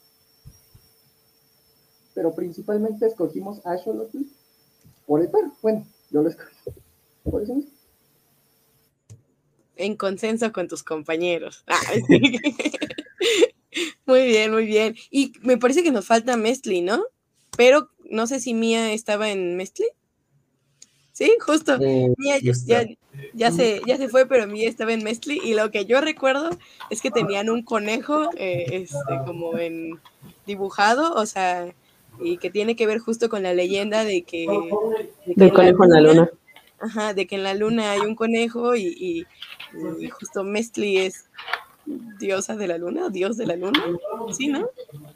[2.13, 4.23] Pero principalmente escogimos a Xolotl
[5.11, 5.51] por el perro.
[5.61, 6.55] Bueno, yo lo escogí.
[7.25, 7.69] Por eso mismo.
[9.75, 11.65] En consenso con tus compañeros.
[11.67, 12.39] Ah, sí.
[14.05, 14.95] muy bien, muy bien.
[15.09, 17.03] Y me parece que nos falta Mestli, ¿no?
[17.57, 19.87] Pero no sé si Mía estaba en Mestli.
[21.11, 21.73] Sí, justo.
[21.73, 22.85] Oh, Mía ya,
[23.33, 25.41] ya se, ya se fue, pero Mía estaba en Mestli.
[25.43, 26.51] Y lo que yo recuerdo
[26.89, 29.99] es que tenían un conejo eh, este, como en
[30.45, 31.73] dibujado, o sea,
[32.23, 34.47] y que tiene que ver justo con la leyenda de que,
[35.25, 36.29] de que Del conejo en la luna.
[36.79, 39.25] Ajá, de que en la luna hay un conejo y, y-
[39.99, 41.29] y justo Mestli es
[42.19, 43.83] diosa de la luna, dios de la luna.
[44.31, 44.69] Sí, ¿no?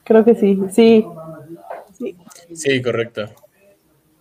[0.04, 1.06] Creo que sí, sí.
[1.98, 2.16] Sí.
[2.54, 3.30] Sí, correcto.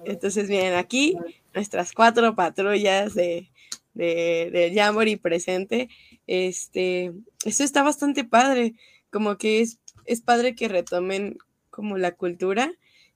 [0.05, 1.16] Entonces, bien, aquí
[1.55, 3.51] nuestras cuatro patrullas de,
[3.95, 5.89] de, de Jamboree presente.
[6.26, 7.12] Este,
[7.45, 8.74] eso está bastante padre.
[9.11, 11.39] Como que es, es padre que retomen
[11.74, 12.72] como la cultura,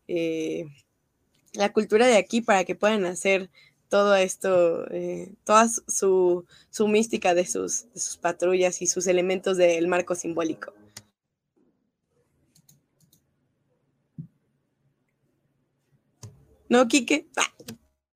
[0.09, 0.67] eh,
[1.55, 3.51] la cultura de aquí para que puedan hacer
[3.89, 9.87] todo esto, eh, toda su- su, mística de sus, sus patrullas y sus elementos del
[9.89, 10.75] marco simbólico.
[16.69, 17.27] ¿No, Quique?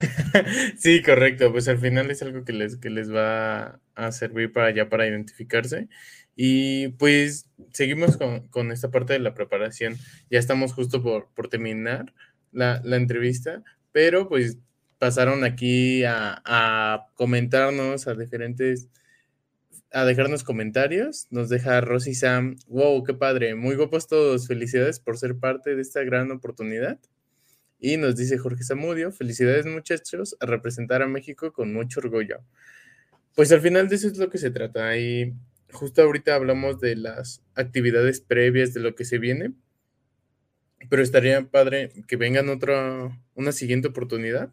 [0.78, 1.52] sí, correcto.
[1.52, 5.06] Pues al final es algo que les, que les va a servir para ya para
[5.06, 5.88] identificarse.
[6.34, 9.96] Y pues seguimos con, esta parte de la preparación.
[10.30, 12.12] Ya estamos justo por, por terminar
[12.52, 13.62] la, la, entrevista,
[13.92, 14.58] pero pues
[14.98, 18.88] pasaron aquí a, a, comentarnos a diferentes,
[19.92, 21.26] a dejarnos comentarios.
[21.30, 25.82] Nos deja Rosy Sam, wow, qué padre, muy guapos todos, felicidades por ser parte de
[25.82, 26.98] esta gran oportunidad.
[27.78, 32.38] Y nos dice Jorge Zamudio, felicidades muchachos, a representar a México con mucho orgullo.
[33.34, 34.96] Pues al final de eso es lo que se trata.
[34.96, 35.34] Y
[35.72, 39.52] justo ahorita hablamos de las actividades previas de lo que se viene,
[40.88, 44.52] pero estaría padre que vengan otra, una siguiente oportunidad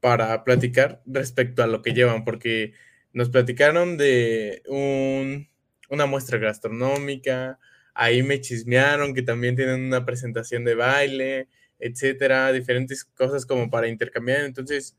[0.00, 2.72] para platicar respecto a lo que llevan, porque
[3.12, 5.48] nos platicaron de un,
[5.88, 7.58] una muestra gastronómica,
[7.94, 13.88] ahí me chismearon que también tienen una presentación de baile, etcétera, diferentes cosas como para
[13.88, 14.42] intercambiar.
[14.42, 14.96] Entonces,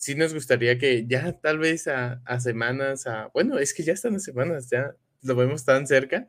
[0.00, 4.14] sí nos gustaría que ya tal vez a, semanas, a, bueno, es que ya están
[4.14, 6.26] las semanas, ya lo vemos tan cerca,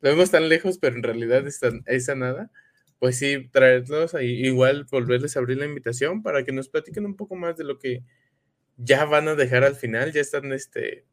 [0.00, 2.50] lo vemos tan lejos, pero en realidad es, a nada.
[2.98, 7.16] Pues sí, traerlos ahí, igual volverles a abrir la invitación para que nos platiquen un
[7.16, 8.04] poco más de lo que
[8.76, 11.04] ya van a dejar al final, ya están este,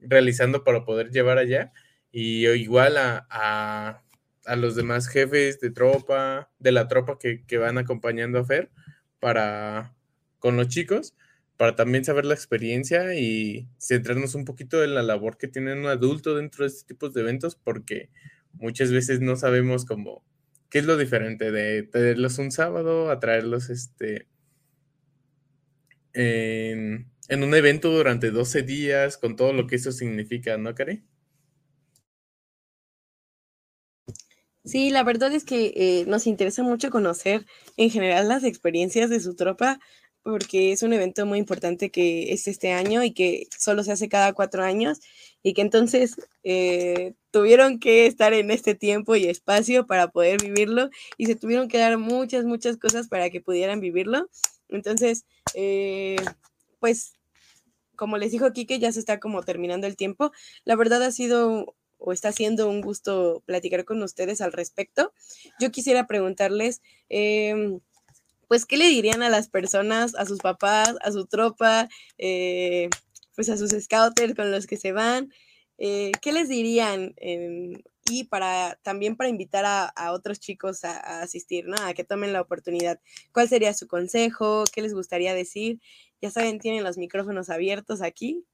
[0.00, 1.72] realizando para poder llevar allá.
[2.12, 4.02] Y igual a
[4.46, 8.70] a los demás jefes de tropa, de la tropa que, van acompañando a Fer
[9.20, 9.94] para
[10.38, 11.14] con los chicos,
[11.62, 15.86] para también saber la experiencia y centrarnos un poquito en la labor que tiene un
[15.86, 18.10] adulto dentro de este tipo de eventos, porque
[18.54, 20.24] muchas veces no sabemos cómo,
[20.70, 24.26] qué es lo diferente de tenerlos un sábado, a traerlos este,
[26.14, 31.06] en, un evento durante 12 días, con todo lo que eso significa, ¿no, Karen?
[34.64, 37.46] Sí, la verdad es que eh, nos interesa mucho conocer
[37.76, 39.78] en general las experiencias de su tropa,
[40.22, 44.08] porque es un evento muy importante que es este año y que solo se hace
[44.08, 45.00] cada cuatro años
[45.42, 50.90] y que entonces eh, tuvieron que estar en este tiempo y espacio para poder vivirlo
[51.16, 54.28] y se tuvieron que dar muchas, muchas cosas para que pudieran vivirlo.
[54.68, 56.16] Entonces, eh,
[56.78, 57.14] pues
[57.96, 60.32] como les dijo Kike, ya se está como terminando el tiempo.
[60.64, 65.12] La verdad ha sido o está siendo un gusto platicar con ustedes al respecto.
[65.60, 67.80] Yo quisiera preguntarles, em,
[68.52, 71.88] pues, ¿qué le dirían a las personas, a sus papás, a su tropa,
[72.18, 72.90] eh,
[73.34, 75.30] pues a sus scouters con los que se van?
[75.78, 77.14] Eh, ¿Qué les dirían?
[78.04, 81.76] y para también para invitar a, otros chicos a, a, asistir, ¿no?
[81.82, 83.00] A que tomen la oportunidad.
[83.32, 84.64] ¿Cuál sería su consejo?
[84.70, 85.80] ¿Qué les gustaría decir?
[86.20, 88.44] Ya saben, tienen los micrófonos abiertos aquí.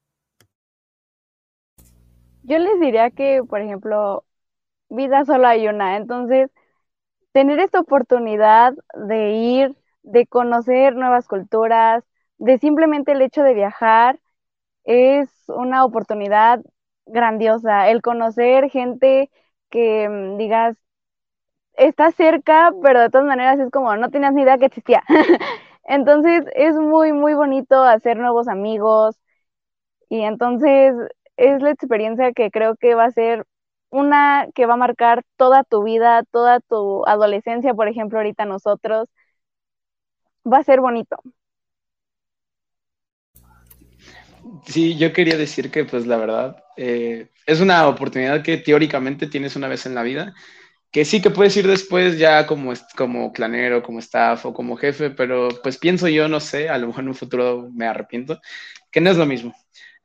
[2.44, 4.24] Yo les diría que, por ejemplo,
[4.90, 6.50] vida solo hay una, entonces
[7.32, 9.76] tener esta oportunidad de ir,
[10.08, 12.04] de conocer nuevas culturas,
[12.38, 14.20] de simplemente el hecho de viajar,
[14.84, 16.62] es una oportunidad
[17.06, 17.88] grandiosa.
[17.90, 19.30] El conocer gente
[19.70, 20.76] que mm, digas,
[21.74, 25.02] está cerca, pero de todas maneras es como, no tenías ni idea que existía.
[25.84, 29.16] entonces es muy, muy bonito hacer nuevos amigos.
[30.08, 30.94] Y entonces
[31.36, 33.46] es la experiencia que creo que va a ser
[33.90, 39.08] una que va a marcar toda tu vida, toda tu adolescencia, por ejemplo, ahorita nosotros.
[40.52, 41.16] Va a ser bonito.
[44.66, 49.56] Sí, yo quería decir que, pues la verdad, eh, es una oportunidad que teóricamente tienes
[49.56, 50.34] una vez en la vida,
[50.90, 55.10] que sí que puedes ir después ya como, como clanero, como staff o como jefe,
[55.10, 58.40] pero pues pienso yo, no sé, a lo mejor en un futuro me arrepiento,
[58.90, 59.54] que no es lo mismo.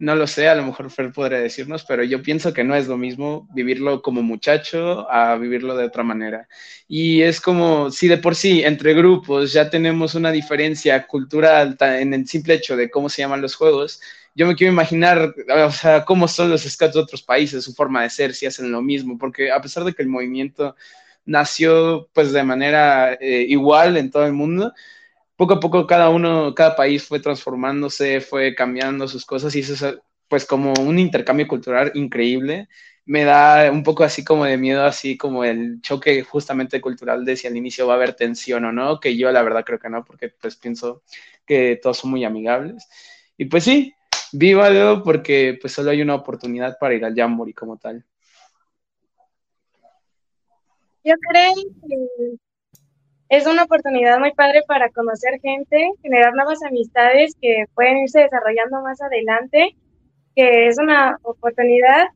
[0.04, 2.90] No lo sé, a lo mejor Fer podría decirnos, pero yo pienso que no es
[2.90, 6.50] lo mismo vivirlo como muchacho a vivirlo de otra manera.
[6.90, 12.14] Y es como si de por sí entre grupos ya tenemos una diferencia cultural en
[12.14, 14.02] el simple hecho de cómo se llaman los juegos,
[14.36, 18.04] yo me quiero imaginar, o sea, cómo son los scouts de otros países, su forma
[18.04, 20.76] de ser, si hacen lo mismo, porque a pesar de que el movimiento
[21.26, 24.74] nació pues de manera eh, igual en todo el mundo,
[25.36, 29.74] poco a poco cada uno, cada país fue transformándose, fue cambiando sus cosas y eso
[29.74, 32.68] es pues como un intercambio cultural increíble.
[33.06, 37.36] Me da un poco así como de miedo, así como el choque justamente cultural de
[37.36, 39.90] si al inicio va a haber tensión o no, que yo la verdad creo que
[39.90, 41.04] no, porque pues pienso
[41.46, 42.88] que todos son muy amigables.
[43.38, 43.94] Y pues sí,
[44.32, 48.06] vívalo porque pues solo hay una oportunidad para ir al Jamboree como tal.
[51.04, 52.38] Yo creo que
[53.36, 58.82] es una oportunidad muy padre para conocer gente, generar nuevas amistades que pueden irse desarrollando
[58.82, 59.76] más adelante,
[60.36, 62.10] que es una oportunidad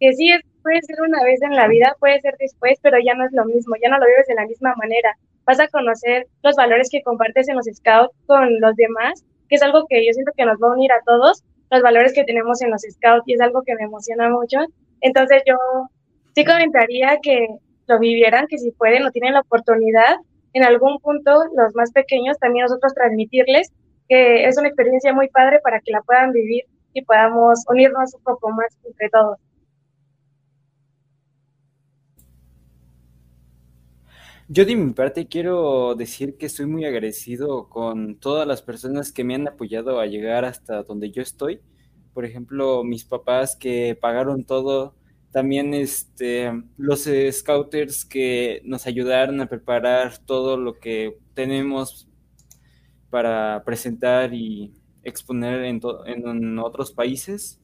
[0.00, 3.14] que sí es puede ser una vez en la vida, puede ser después, pero ya
[3.14, 5.14] no es lo mismo, ya no lo vives de la misma manera.
[5.44, 9.62] Vas a conocer los valores que compartes en los scouts con los demás, que es
[9.62, 12.62] algo que yo siento que nos va a unir a todos, los valores que tenemos
[12.62, 14.58] en los scouts, y es algo que me emociona mucho.
[15.00, 15.56] Entonces yo
[16.34, 17.48] sí comentaría que
[17.88, 20.16] lo vivieran, que si pueden o tienen la oportunidad,
[20.52, 23.72] en algún punto, los más pequeños, también nosotros transmitirles
[24.08, 28.22] que es una experiencia muy padre para que la puedan vivir y podamos unirnos un
[28.22, 29.38] poco más entre todos.
[34.48, 39.24] Yo de mi parte quiero decir que estoy muy agradecido con todas las personas que
[39.24, 41.62] me han apoyado a llegar hasta donde yo estoy.
[42.12, 44.94] Por ejemplo, mis papás que pagaron todo,
[45.32, 52.08] también este, los scouters que nos ayudaron a preparar todo lo que tenemos
[53.10, 57.60] para presentar y exponer en, en otros países.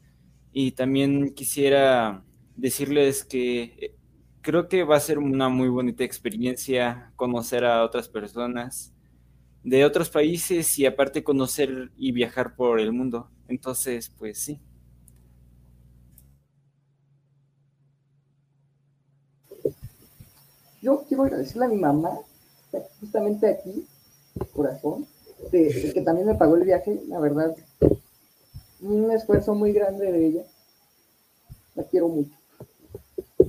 [0.53, 2.25] Y también quisiera
[2.57, 3.95] decirles que
[4.41, 8.95] creo que va a ser una muy bonita experiencia conocer a otras personas
[9.63, 13.31] de otros países y aparte conocer y viajar por el mundo.
[13.49, 14.61] Entonces, pues sí.
[20.81, 22.19] Yo quiero agradecerle a mi mamá,
[23.01, 23.87] justamente aquí,
[24.55, 25.07] corazón,
[25.51, 27.57] de, que también me pagó el viaje, la verdad,
[28.81, 30.43] un esfuerzo muy grande de ella.
[31.75, 32.37] La quiero mucho.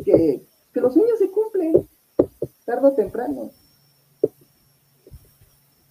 [0.06, 1.88] Que que los sueños se cumplen,
[2.66, 3.52] tarde o temprano.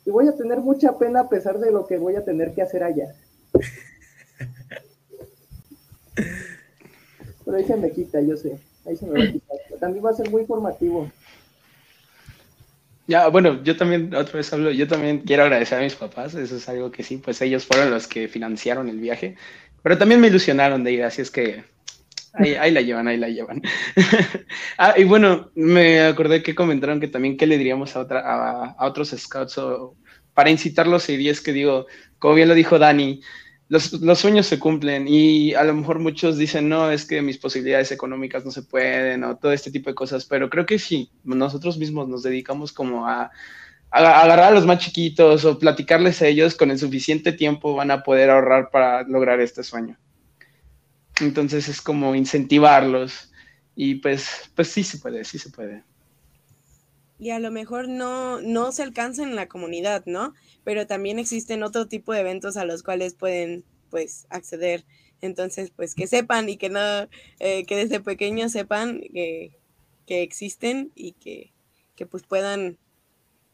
[0.05, 2.63] Y voy a tener mucha pena a pesar de lo que voy a tener que
[2.63, 3.15] hacer allá.
[7.45, 8.59] Pero ahí se me quita, yo sé.
[8.87, 9.59] Ahí se me va a quitar.
[9.81, 11.11] También va a ser muy formativo.
[13.09, 16.57] Ya, bueno, yo también, otra vez hablo, yo también quiero agradecer a mis papás, eso
[16.57, 19.35] es algo que sí, pues ellos fueron los que financiaron el viaje,
[19.83, 21.65] pero también me ilusionaron de ir, así es que
[22.35, 23.63] Ahí, la llevan, ahí la llevan.
[24.79, 28.87] ah, y bueno, me acordé que comentaron que también qué le diríamos a, otra, a,
[28.87, 29.97] otros scouts o
[30.35, 31.87] para incitarlos y es que digo,
[32.19, 33.23] como bien lo dijo Dani,
[33.69, 37.39] los, los, sueños se cumplen y a lo mejor muchos dicen, no, es que mis
[37.39, 41.11] posibilidades económicas no se pueden o todo este tipo de cosas, pero creo que sí,
[41.25, 43.31] nosotros mismos nos dedicamos como a,
[43.91, 48.03] agarrar a los más chiquitos o platicarles a ellos con el suficiente tiempo van a
[48.03, 49.99] poder ahorrar para lograr este sueño.
[51.21, 53.33] Entonces es como incentivarlos
[53.75, 55.83] y pues, pues sí se puede, sí se puede.
[57.19, 60.35] Y a lo mejor no, no se alcanza en la comunidad, ¿no?
[60.65, 64.85] Pero también existen otro tipo de eventos a los cuales pueden, pues, acceder.
[65.21, 66.81] Entonces, pues, que sepan y que no,
[67.41, 69.53] eh, que desde pequeños sepan que,
[70.07, 71.53] existen y que,
[71.97, 72.79] que, pues, puedan,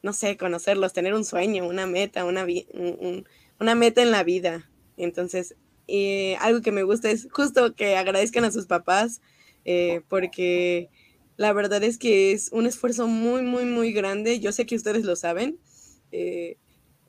[0.02, 2.46] no sé, conocerlos, tener un sueño, una meta, una,
[3.58, 4.70] una meta en la vida.
[4.96, 5.56] Entonces,
[5.88, 9.20] eh, algo que me gusta es justo que agradezcan a sus papás,
[9.64, 10.90] eh, porque
[11.36, 14.40] la verdad es que es un esfuerzo muy, muy, muy grande.
[14.40, 15.58] Yo sé que ustedes lo saben,
[16.12, 16.56] eh,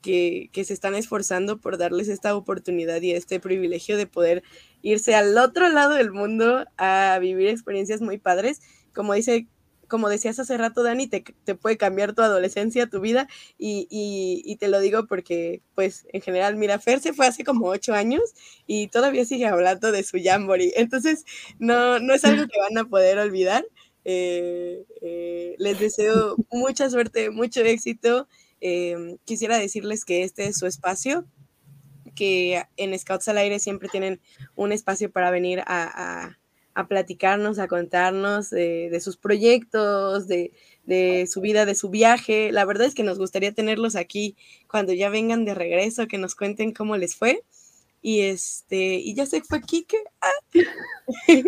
[0.01, 4.43] que, que, se están esforzando por darles esta oportunidad y este privilegio de poder
[4.81, 8.61] irse al otro lado del mundo a vivir experiencias muy padres.
[8.93, 9.47] Como dice
[9.87, 11.23] como decías hace rato, Dani, te,
[11.55, 16.79] puede cambiar tu adolescencia, tu vida, y, te lo digo porque, pues, en general, mira,
[16.79, 18.21] Fer se fue hace como ocho años
[18.67, 21.25] y todavía sigue hablando de su Jamboree, entonces
[21.59, 23.65] no, no es algo que van a poder olvidar.
[24.05, 28.27] Eh, eh, les deseo mucha suerte, mucho éxito.
[28.61, 31.25] Em, quisiera decirles que este es su espacio,
[32.15, 34.21] que en Scouts al Aire siempre tienen
[34.55, 36.37] un espacio para venir a
[36.75, 40.51] a platicarnos, a contarnos de, sus proyectos, de,
[41.27, 42.51] su vida, de su viaje.
[42.51, 44.35] La verdad es que nos gustaría tenerlos aquí
[44.69, 47.41] cuando ya vengan de regreso, que nos cuenten cómo les fue.
[48.01, 49.97] Y este, y ya se fue Kike.
[50.21, 50.29] Ah.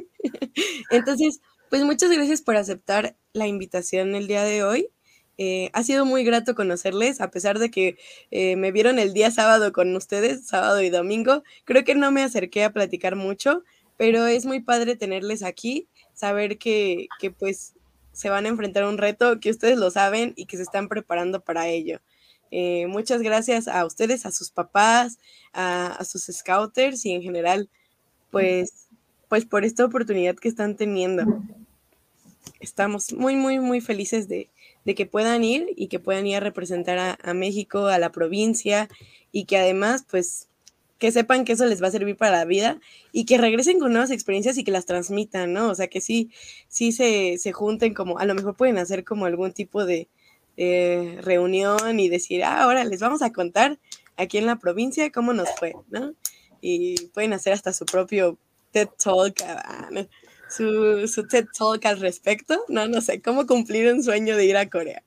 [0.91, 4.89] Entonces, pues muchas gracias por aceptar la invitación el día de hoy.
[5.38, 7.97] Eh, ha sido muy grato conocerles, a pesar de que
[8.32, 11.43] eh, me vieron el día sábado con ustedes, sábado y domingo.
[11.63, 13.63] Creo que no me acerqué a platicar mucho,
[13.97, 17.07] pero es muy padre tenerles aquí, saber que,
[17.38, 17.74] pues
[18.13, 20.88] se van a enfrentar a un reto, que ustedes lo saben y que se están
[20.88, 21.99] preparando para ello.
[22.49, 25.20] Eh, muchas gracias a ustedes, a sus papás,
[25.53, 27.70] a, sus scouters y en general,
[28.32, 28.86] pues,
[29.28, 31.43] pues por esta oportunidad que están teniendo.
[32.59, 34.49] Estamos muy, muy, muy felices de,
[34.95, 38.88] que puedan ir y que puedan ir a representar a, a México, a la provincia
[39.32, 40.47] y que además, pues,
[40.97, 42.80] que sepan que eso les va a servir para la vida
[43.11, 45.69] y que regresen con nuevas experiencias y que las transmitan, ¿no?
[45.69, 46.32] O sea, que sí,
[46.67, 50.07] sí se, se junten como, a lo mejor pueden hacer como algún tipo de
[51.21, 53.78] reunión y decir, ah, ahora les vamos a contar
[54.17, 56.13] aquí en la provincia cómo nos fue, ¿no?
[56.59, 58.39] Y pueden hacer hasta su propio
[58.72, 59.36] TED Talk.
[59.45, 59.89] Ah,
[60.49, 62.63] su, su TED Talk al respecto.
[62.68, 65.03] No, no sé, cómo cumplir un sueño de ir a Corea.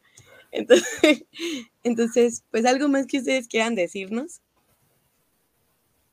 [0.53, 1.25] Entonces,
[1.85, 4.41] entonces, pues algo más que ustedes quieran decirnos.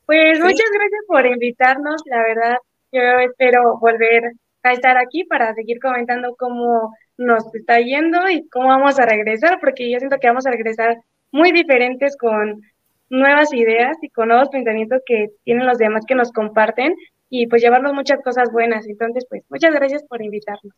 [0.06, 2.56] Pues muchas gracias por invitarnos, la verdad.
[2.92, 4.32] Yo espero volver
[4.62, 9.60] a estar aquí para seguir comentando cómo nos está yendo y cómo vamos a regresar,
[9.60, 10.96] porque yo siento que vamos a regresar
[11.30, 12.62] muy diferentes con
[13.10, 16.94] nuevas ideas y con nuevos pensamientos que tienen los demás que nos comparten
[17.30, 18.86] y pues llevarnos muchas cosas buenas.
[18.86, 20.74] Entonces, pues muchas gracias por invitarnos.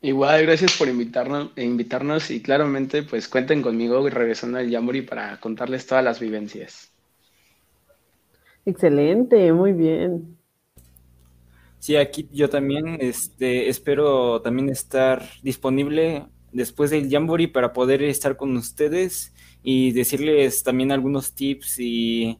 [0.00, 5.86] Igual, gracias por invitarnos, invitarnos y claramente pues cuenten conmigo regresando al Yamori para contarles
[5.86, 6.92] todas las vivencias.
[8.66, 10.36] Excelente, muy bien.
[11.78, 18.36] Sí, aquí yo también este, espero también estar disponible después del Jamboree para poder estar
[18.36, 19.32] con ustedes
[19.62, 22.38] y decirles también algunos tips y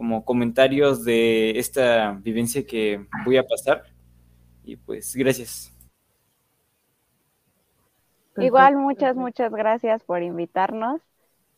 [0.00, 3.82] como comentarios de esta vivencia que voy a pasar.
[4.64, 5.76] Y pues gracias.
[8.38, 11.02] Igual muchas, muchas gracias por invitarnos.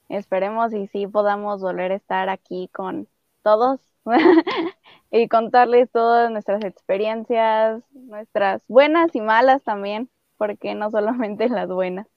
[0.08, 3.06] Esperemos y sí podamos volver a estar aquí con
[3.44, 3.78] todos
[5.12, 12.08] y contarles todas nuestras experiencias, nuestras buenas y malas también, porque no solamente las buenas.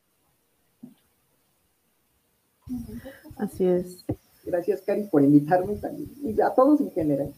[3.38, 4.04] Así es.
[4.46, 7.34] Gracias, Cari, por invitarme también, y a todos en general.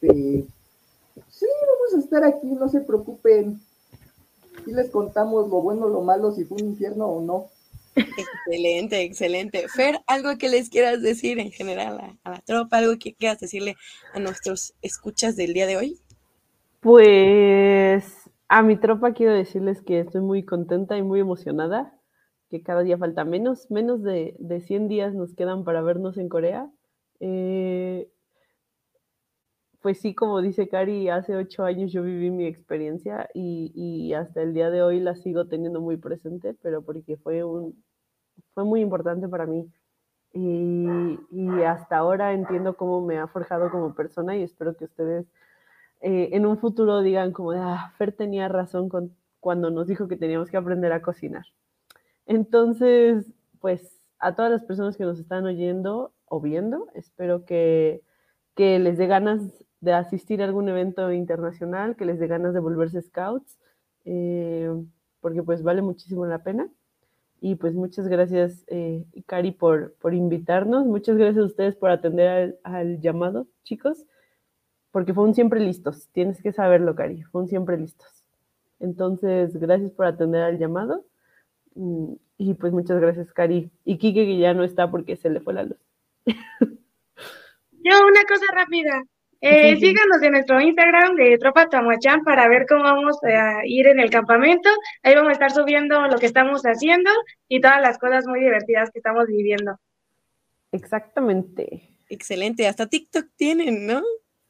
[0.00, 0.46] sí,
[1.14, 3.60] vamos a estar aquí, no se preocupen.
[4.66, 7.46] Y les contamos lo bueno, lo malo, si fue un infierno o no.
[7.94, 9.66] Excelente, excelente.
[9.68, 13.76] Fer, algo que les quieras decir en general a, la tropa, algo que quieras decirle
[14.12, 15.98] a nuestros escuchas del día de hoy.
[16.80, 18.04] Pues
[18.48, 21.97] a mi tropa quiero decirles que estoy muy contenta y muy emocionada,
[22.48, 26.28] que cada día falta menos, menos de, de 100 días nos quedan para vernos en
[26.28, 26.70] Corea.
[27.20, 28.10] Eh,
[29.80, 34.42] pues sí, como dice Cari, hace ocho años yo viví mi experiencia y, y, hasta
[34.42, 37.82] el día de hoy la sigo teniendo muy presente, pero porque fue un,
[38.54, 39.70] fue muy importante para mí.
[40.32, 41.18] Y,
[41.66, 45.26] hasta ahora entiendo cómo me ha forjado como persona y espero que ustedes
[46.00, 50.16] eh, en un futuro digan como, ah, Fer tenía razón con, cuando nos dijo que
[50.16, 51.44] teníamos que aprender a cocinar.
[52.28, 53.26] Entonces,
[53.58, 58.02] pues a todas las personas que nos están oyendo o viendo, espero que,
[58.54, 59.42] que les dé ganas
[59.80, 63.58] de asistir a algún evento internacional, que les dé ganas de volverse scouts,
[64.04, 64.70] eh,
[65.20, 66.68] porque pues vale muchísimo la pena.
[67.40, 70.84] Y pues muchas gracias, eh, Cari, por, por invitarnos.
[70.86, 74.04] Muchas gracias a ustedes por atender al, llamado, chicos,
[74.90, 76.08] porque fue un siempre listos.
[76.12, 78.24] Tienes que saberlo, Cari, fue un siempre listos.
[78.80, 81.04] Entonces, gracias por atender al llamado.
[81.74, 83.70] Y pues muchas gracias, Cari.
[83.84, 85.78] Y Kike, que ya no está porque se le fue la luz.
[86.24, 89.02] Yo, una cosa rápida.
[89.40, 94.00] Eh, síganos en nuestro Instagram de Tropa Tamuachán para ver cómo vamos a ir en
[94.00, 94.68] el campamento.
[95.02, 97.10] Ahí vamos a estar subiendo lo que estamos haciendo
[97.48, 99.78] y todas las cosas muy divertidas que estamos viviendo.
[100.72, 101.88] Exactamente.
[102.08, 102.66] Excelente.
[102.66, 104.02] Hasta TikTok tienen, ¿no?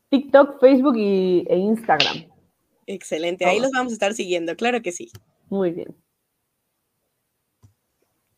[0.09, 2.25] TikTok, Facebook y, e Instagram.
[2.87, 3.45] Excelente.
[3.45, 5.11] Ahí los vamos a estar siguiendo, claro que sí.
[5.51, 5.95] Muy bien.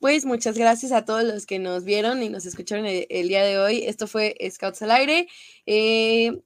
[0.01, 3.59] Pues muchas gracias a todos los que nos vieron y nos escucharon el, día de
[3.59, 3.85] hoy.
[3.85, 5.29] Esto fue Scouts al aire.
[5.67, 6.41] Eh,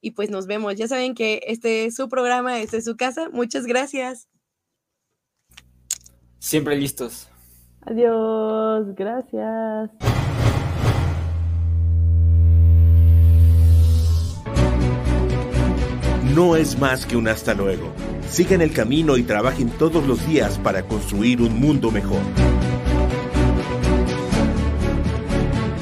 [0.00, 0.74] y pues nos vemos.
[0.76, 3.28] Ya saben que este es su programa, este es su casa.
[3.30, 4.28] Muchas gracias.
[6.38, 7.28] Siempre listos.
[7.82, 9.90] Adiós, gracias.
[16.34, 17.92] No es más que un hasta luego.
[18.30, 22.22] Sigan el camino y trabajen todos los días para construir un mundo mejor.